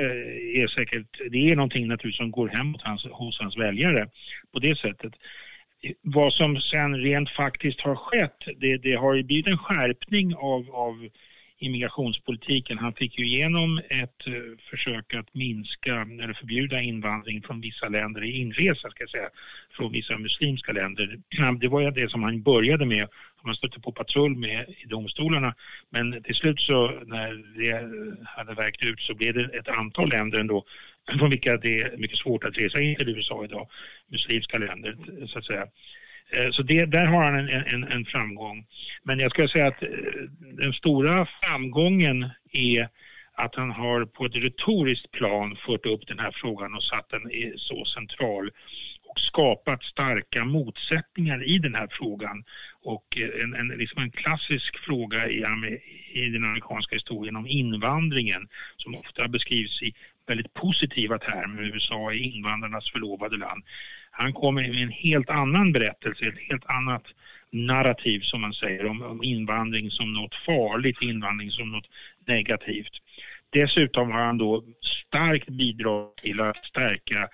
[0.61, 4.09] är säkert, det är någonting naturligtvis som går hem hos hans, hos hans väljare
[4.53, 5.13] på det sättet.
[6.01, 10.69] Vad som sen rent faktiskt har skett, det, det har ju blivit en skärpning av,
[10.71, 11.09] av
[11.59, 12.77] i migrationspolitiken.
[12.77, 14.33] Han fick ju igenom ett eh,
[14.69, 19.29] försök att minska eller förbjuda invandring från vissa länder i inresa, ska jag säga,
[19.71, 21.19] från vissa muslimska länder.
[21.59, 23.07] Det var ju det som han började med,
[23.39, 25.55] som han stötte på patrull med i domstolarna.
[25.89, 27.73] Men till slut så när det
[28.25, 30.65] hade verkat ut så blev det ett antal länder ändå
[31.19, 33.69] från vilka det är mycket svårt att resa in till USA idag,
[34.11, 34.97] muslimska länder
[35.27, 35.67] så att säga.
[36.31, 38.65] Eh, så det, där har han en, en, en framgång.
[39.03, 39.89] Men jag skulle säga att eh,
[40.39, 42.89] den stora framgången är
[43.33, 47.31] att han har på ett retoriskt plan fört upp den här frågan och satt den
[47.57, 48.51] så central
[49.03, 52.43] och skapat starka motsättningar i den här frågan.
[52.83, 55.45] Och eh, en, en, liksom en klassisk fråga i,
[56.13, 58.47] i den amerikanska historien om invandringen
[58.77, 59.93] som ofta beskrivs i
[60.27, 61.63] väldigt positiva termer.
[61.63, 63.63] USA är invandrarnas förlovade land.
[64.19, 67.03] Han kommer med en helt annan berättelse, ett helt annat
[67.51, 71.89] narrativ som man säger om, om invandring som något farligt, invandring som något
[72.27, 72.91] negativt.
[73.49, 77.29] Dessutom har han då starkt bidragit till att stärka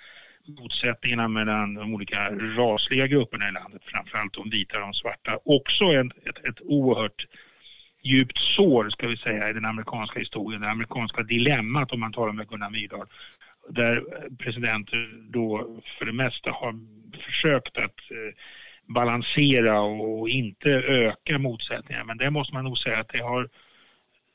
[0.47, 5.39] motsättningarna mellan de olika rasliga grupperna i landet, framförallt de vita och de svarta.
[5.45, 7.25] Också ett, ett, ett oerhört
[8.03, 12.33] djupt sår, ska vi säga, i den amerikanska historien, det amerikanska dilemmat om man talar
[12.33, 13.07] med Gunnar Myrdal
[13.69, 14.03] där
[14.37, 16.75] presidenter då för det mesta har
[17.25, 18.35] försökt att eh,
[18.85, 22.05] balansera och inte öka motsättningarna.
[22.05, 23.49] Men det måste man nog säga att det har,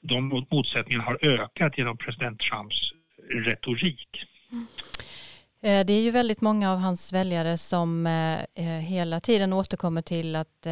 [0.01, 2.93] de motsättningarna har ökat genom president Trumps
[3.31, 4.24] retorik.
[4.53, 4.66] Mm.
[5.61, 10.03] Eh, det är ju väldigt många av hans väljare som eh, eh, hela tiden återkommer
[10.03, 10.67] till att,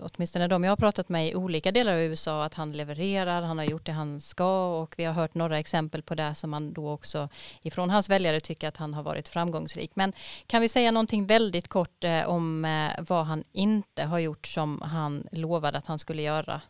[0.00, 3.58] åtminstone de jag har pratat med i olika delar av USA, att han levererar, han
[3.58, 6.72] har gjort det han ska och vi har hört några exempel på det som man
[6.72, 7.28] då också
[7.62, 9.90] ifrån hans väljare tycker att han har varit framgångsrik.
[9.94, 10.12] Men
[10.46, 12.66] kan vi säga någonting väldigt kort om
[13.08, 16.60] vad han inte har gjort som han lovade att han skulle göra?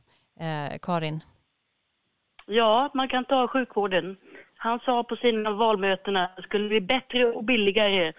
[0.83, 1.21] Karin?
[2.47, 4.17] Ja, man kan ta sjukvården.
[4.67, 8.13] Han sa på sina valmöten att det skulle bli bättre och billigare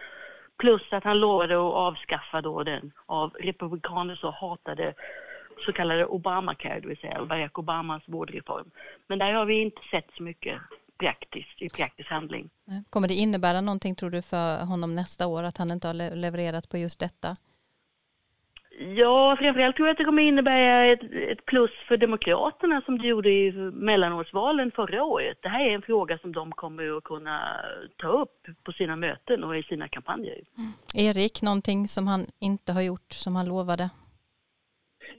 [0.57, 4.93] plus att han lovade att avskaffa då den av republikaner så hatade
[5.65, 8.71] så kallade Obamacare, det vill säga Barack Obamas vårdreform.
[9.07, 10.61] Men där har vi inte sett så mycket
[10.97, 12.49] praktiskt i praktisk handling.
[12.89, 16.69] Kommer det innebära någonting tror du för honom nästa år att han inte har levererat
[16.69, 17.35] på just detta?
[18.79, 23.07] Ja, framförallt tror jag att det kommer innebära ett, ett, plus för Demokraterna som det
[23.07, 25.37] gjorde i mellanårsvalen förra året.
[25.41, 27.39] Det här är en fråga som de kommer att kunna
[27.97, 30.41] ta upp på sina möten och i sina kampanjer.
[30.57, 30.71] Mm.
[31.09, 33.89] Erik, någonting som han inte har gjort som han lovade?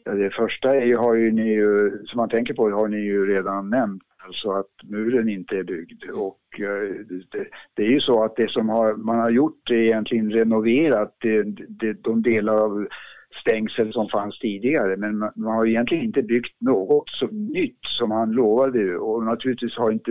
[0.05, 3.27] Ja, det första är, har ju ni ju, som man tänker på har ni ju
[3.27, 6.05] redan nämnt, alltså att muren inte är byggd.
[6.05, 6.95] Och eh,
[7.31, 11.17] det, det är ju så att det som har, man har gjort är egentligen renoverat
[11.19, 12.89] det, det, de delar av
[13.41, 14.97] stängsel som fanns tidigare.
[14.97, 19.91] Men man, har egentligen inte byggt något så nytt som han lovade och naturligtvis har
[19.91, 20.11] inte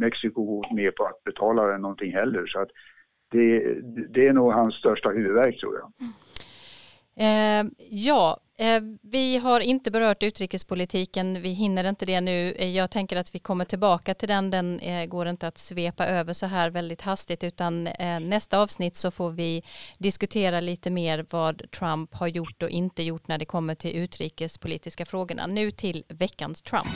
[0.00, 2.46] Mexiko gått med på att betala någonting heller.
[2.46, 2.68] Så att
[3.30, 3.76] det,
[4.10, 5.92] det är nog hans största huvudvärk tror jag.
[6.00, 6.12] Mm.
[7.16, 12.52] Eh, ja, Eh, vi har inte berört utrikespolitiken, vi hinner inte det nu.
[12.52, 16.06] Eh, jag tänker att vi kommer tillbaka till den, den eh, går inte att svepa
[16.06, 19.62] över så här väldigt hastigt utan eh, nästa avsnitt så får vi
[19.98, 25.06] diskutera lite mer vad Trump har gjort och inte gjort när det kommer till utrikespolitiska
[25.06, 25.46] frågorna.
[25.46, 26.88] Nu till veckans Trump.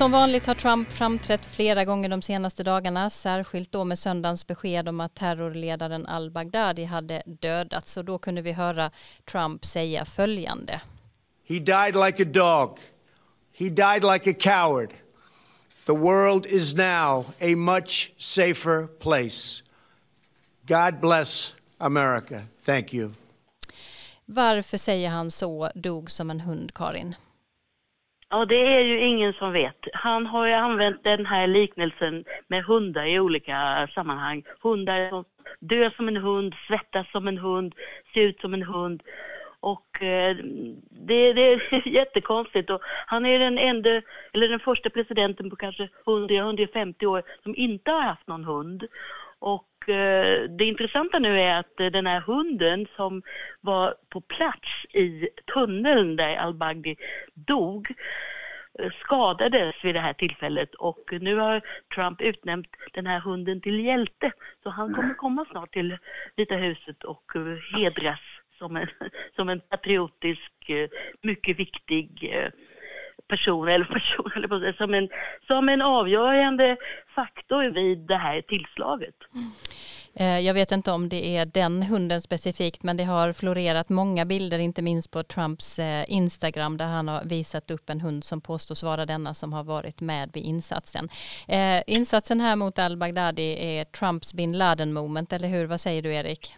[0.00, 4.88] Som vanligt har Trump framträtt flera gånger de senaste dagarna, särskilt då med söndagens besked
[4.88, 8.90] om att terrorledaren al-Baghdadi hade dödats och då kunde vi höra
[9.30, 10.80] Trump säga följande.
[11.48, 12.78] He died like a dog.
[13.58, 14.90] He died like a coward.
[15.86, 19.62] The world is now a much safer place.
[20.62, 22.42] God bless America.
[22.64, 23.12] Thank you.
[24.24, 27.14] Varför säger han så, dog som en hund, Karin?
[28.32, 29.76] Ja, det är ju ingen som vet.
[29.92, 34.42] Han har ju använt den här liknelsen med hundar i olika sammanhang.
[34.62, 35.24] Hundar som
[35.60, 37.74] dör som en hund, svettas som en hund,
[38.14, 39.02] ser ut som en hund.
[39.60, 40.36] Och eh,
[40.90, 42.70] det, det, är jättekonstigt.
[42.70, 43.90] Och han är den enda,
[44.32, 48.84] eller den första presidenten på kanske 100-150 år som inte har haft någon hund.
[49.40, 53.22] Och eh, det intressanta nu är att eh, den här hunden som
[53.60, 56.96] var på plats i tunneln där al-Baghdadi
[57.34, 57.94] dog
[58.78, 61.60] eh, skadades vid det här tillfället och nu har
[61.94, 64.32] Trump utnämnt den här hunden till hjälte.
[64.62, 65.98] Så han kommer komma snart till
[66.36, 67.32] Vita huset och
[67.76, 68.20] hedras
[68.58, 68.88] som en,
[69.36, 70.70] som en patriotisk,
[71.22, 72.34] mycket viktig
[73.30, 75.08] person, eller person, eller som, en,
[75.46, 76.76] som en avgörande
[77.14, 79.14] faktor vid det här tillslaget.
[79.34, 79.50] Mm.
[80.44, 84.58] Jag vet inte om det är den hunden specifikt men det har florerat många bilder
[84.58, 88.82] inte minst på Trumps eh, Instagram där han har visat upp en hund som påstås
[88.82, 91.08] vara denna som har varit med vid insatsen.
[91.48, 95.66] Eh, insatsen här mot al-Baghdadi är Trumps bin Laden moment eller hur?
[95.66, 96.54] Vad säger du Erik?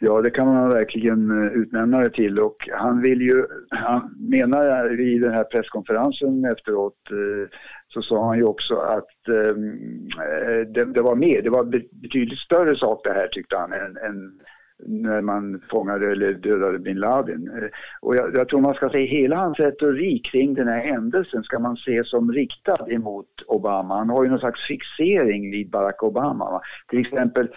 [0.00, 5.00] Ja, det kan man verkligen eh, utnämna det till och han vill ju, han menar
[5.00, 7.50] i den här presskonferensen efteråt eh,
[7.88, 11.64] så sa han ju också att ehm, eh, det, det, var mer, det var
[12.02, 14.40] betydligt större sak det här tyckte han än, än
[14.86, 17.50] när man fångade eller dödade bin Laden.
[17.56, 17.68] Eh,
[18.00, 21.58] och jag, jag, tror man ska se hela hans retorik kring den här händelsen ska
[21.58, 23.98] man se som riktad emot Obama.
[23.98, 26.50] Han har ju någon slags fixering vid Barack Obama.
[26.50, 26.60] Va?
[26.88, 27.48] Till exempel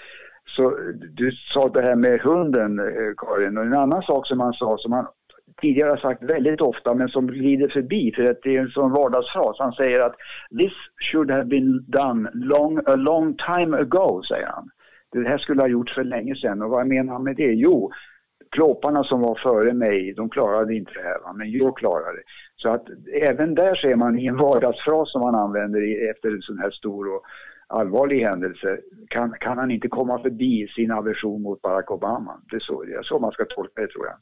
[0.55, 0.77] så
[1.13, 4.77] du sa det här med hunden, eh, Karin, och en annan sak som han sa
[4.77, 5.07] som han
[5.61, 8.91] tidigare har sagt väldigt ofta men som glider förbi för att det är en sån
[8.91, 9.55] vardagsfras.
[9.59, 10.15] Han säger att
[10.59, 10.73] this
[11.11, 14.69] should have been done long, a long time ago, säger han.
[15.11, 17.53] Det här skulle ha gjorts för länge sedan och vad menar han med det?
[17.53, 17.91] Jo,
[18.51, 22.23] klåparna som var före mig, de klarade inte det här, men jag klarade det.
[22.55, 22.85] Så att
[23.21, 27.15] även där ser man i en vardagsfras som man använder efter en sån här stor
[27.15, 27.23] och
[27.71, 32.41] allvarlig händelse kan, kan han inte komma förbi sin aversion mot Barack Obama.
[32.49, 34.15] Det är så, det är så man ska tolka det tror jag.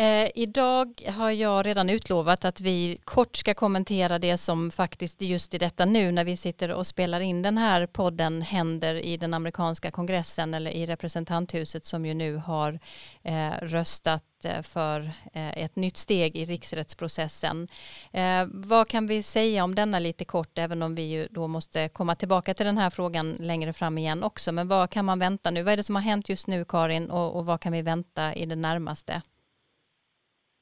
[0.00, 5.54] Eh, idag har jag redan utlovat att vi kort ska kommentera det som faktiskt just
[5.54, 9.34] i detta nu när vi sitter och spelar in den här podden händer i den
[9.34, 12.78] amerikanska kongressen eller i representanthuset som ju nu har
[13.22, 15.00] eh, röstat Eh, för
[15.32, 17.68] eh, ett nytt steg i riksrättsprocessen.
[18.12, 21.88] Eh, vad kan vi säga om denna lite kort, även om vi ju då måste
[21.88, 24.52] komma tillbaka till den här frågan längre fram igen också.
[24.52, 25.62] Men vad kan man vänta nu?
[25.62, 28.34] Vad är det som har hänt just nu, Karin, och, och vad kan vi vänta
[28.34, 29.22] i det närmaste?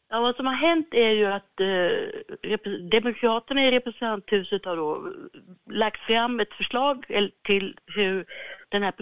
[0.09, 2.59] Ja, vad som har hänt är ju att eh,
[2.91, 5.13] Demokraterna i representanthuset har då
[5.71, 7.07] lagt fram ett förslag
[7.43, 8.27] till hur
[8.69, 8.93] den här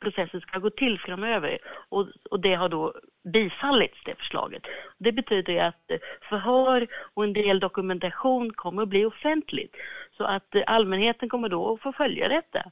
[0.00, 1.58] processen ska gå till framöver.
[1.88, 2.94] Och, och det har då
[3.32, 4.62] bifallits, det förslaget.
[4.98, 9.76] Det betyder att eh, förhör och en del dokumentation kommer att bli offentligt.
[10.16, 12.62] Så att eh, allmänheten kommer då att få följa detta.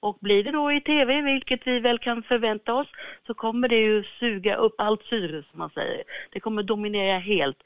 [0.00, 2.88] Och blir det då i tv, vilket vi väl kan förvänta oss,
[3.26, 6.02] så kommer det ju suga upp allt syre som man säger.
[6.32, 7.58] Det kommer dominera helt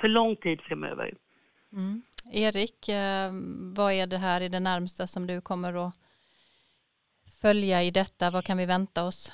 [0.00, 1.14] för lång tid framöver.
[1.72, 2.02] Mm.
[2.32, 3.30] Erik, eh,
[3.76, 5.94] vad är det här i det närmsta som du kommer att
[7.42, 8.30] följa i detta?
[8.30, 9.32] Vad kan vi vänta oss?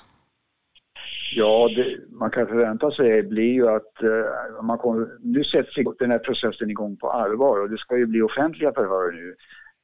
[1.34, 6.10] Ja, det man kan förvänta sig blir ju att uh, man kommer, nu sätts den
[6.10, 9.36] här processen igång på allvar och det ska ju bli offentliga förhör nu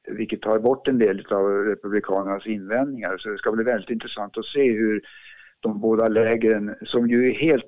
[0.09, 3.17] vilket tar bort en del av republikanernas invändningar.
[3.17, 5.01] Så det ska bli väldigt intressant att se hur
[5.61, 7.65] de båda lägren, som ju är helt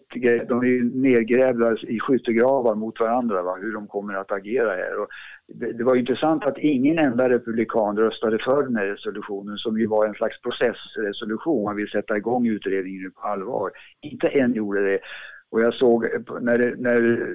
[0.48, 3.58] de är ju nedgrävda i skyttegravar mot varandra, va?
[3.62, 5.00] hur de kommer att agera här.
[5.00, 5.08] Och
[5.48, 9.88] det, det var intressant att ingen enda republikan röstade för den här resolutionen som ju
[9.88, 11.64] var en slags processresolution.
[11.64, 13.72] Man vill sätta igång utredningen nu på allvar.
[14.02, 15.00] Inte en gjorde det.
[15.52, 16.08] Och jag såg
[16.42, 17.28] när, när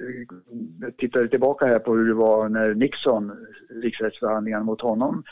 [0.81, 3.31] jag tittade tillbaka här på hur det var när Nixon,
[3.81, 5.23] riksrättsförhandlingarna mot honom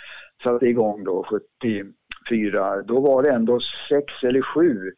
[0.43, 1.25] satte igång då
[1.61, 2.81] 74.
[2.81, 3.59] Då var det ändå
[3.89, 4.91] sex eller sju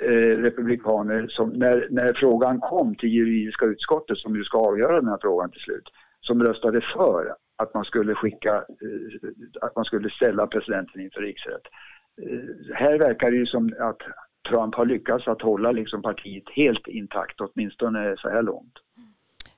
[0.00, 5.08] eh, republikaner som när, när frågan kom till juridiska utskottet som ju ska avgöra den
[5.08, 5.88] här frågan till slut,
[6.20, 11.62] som röstade för att man skulle skicka, eh, att man skulle ställa presidenten inför riksrätt.
[12.22, 14.02] Eh, här verkar det ju som att
[14.48, 18.74] Trump har lyckats att hålla liksom partiet helt intakt, åtminstone så här långt.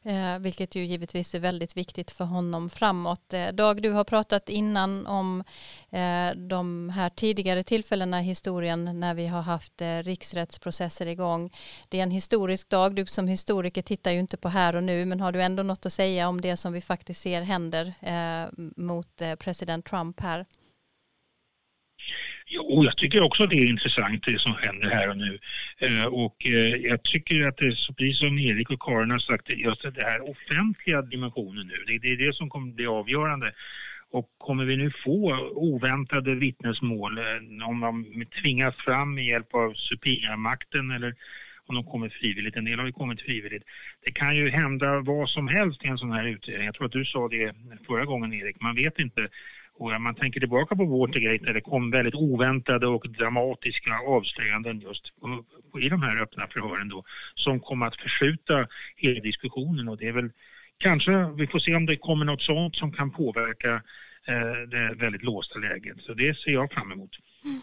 [0.02, 3.34] Eh, vilket ju givetvis är väldigt viktigt för honom framåt.
[3.34, 5.44] Eh, Dag, du har pratat innan om
[5.90, 11.50] eh, de här tidigare tillfällena i historien när vi har haft eh, riksrättsprocesser igång.
[11.88, 12.94] Det är en historisk dag.
[12.94, 15.86] Du som historiker tittar ju inte på här och nu, men har du ändå något
[15.86, 20.46] att säga om det som vi faktiskt ser händer eh, mot eh, president Trump här?
[22.52, 25.38] Jo, jag tycker också det är intressant det som händer här och nu.
[25.78, 29.50] Eh, och eh, jag tycker att det är precis som Erik och Karin har sagt,
[29.50, 33.52] just det här offentliga dimensionen nu, det, det är det som kommer bli avgörande.
[34.12, 39.74] Och kommer vi nu få oväntade vittnesmål, eh, om de tvingas fram med hjälp av
[39.74, 41.14] supermakten eller
[41.66, 42.56] om de kommer frivilligt.
[42.56, 43.64] En del har ju kommit frivilligt.
[44.04, 46.66] Det kan ju hända vad som helst i en sån här utredning.
[46.66, 47.54] Jag tror att du sa det
[47.86, 48.60] förra gången Erik.
[48.60, 49.28] Man vet inte
[49.78, 54.80] och om man tänker tillbaka på Watergate där det kom väldigt oväntade och dramatiska avslöjanden
[54.80, 55.12] just
[55.80, 57.04] i de här öppna förhören då
[57.34, 58.66] som kom att förskjuta
[58.96, 60.30] hela diskussionen och det är väl
[60.78, 63.82] kanske, vi får se om det kommer något sånt som kan påverka
[64.26, 65.96] eh, det väldigt låsta läget.
[66.00, 67.10] Så det ser jag fram emot.
[67.44, 67.60] Mm.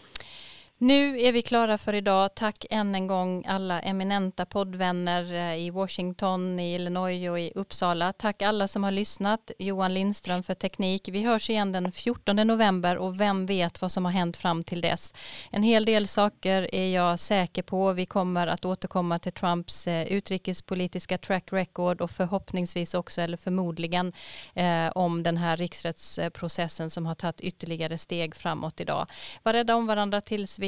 [0.80, 2.34] Nu är vi klara för idag.
[2.34, 8.12] Tack än en gång alla eminenta poddvänner eh, i Washington, i Illinois och i Uppsala.
[8.12, 9.50] Tack alla som har lyssnat.
[9.58, 11.08] Johan Lindström för teknik.
[11.08, 14.80] Vi hörs igen den 14 november och vem vet vad som har hänt fram till
[14.80, 15.14] dess.
[15.50, 17.92] En hel del saker är jag säker på.
[17.92, 24.12] Vi kommer att återkomma till Trumps eh, utrikespolitiska track record och förhoppningsvis också, eller förmodligen,
[24.54, 29.06] eh, om den här riksrättsprocessen som har tagit ytterligare steg framåt idag.
[29.42, 30.67] Var rädda om varandra tills vi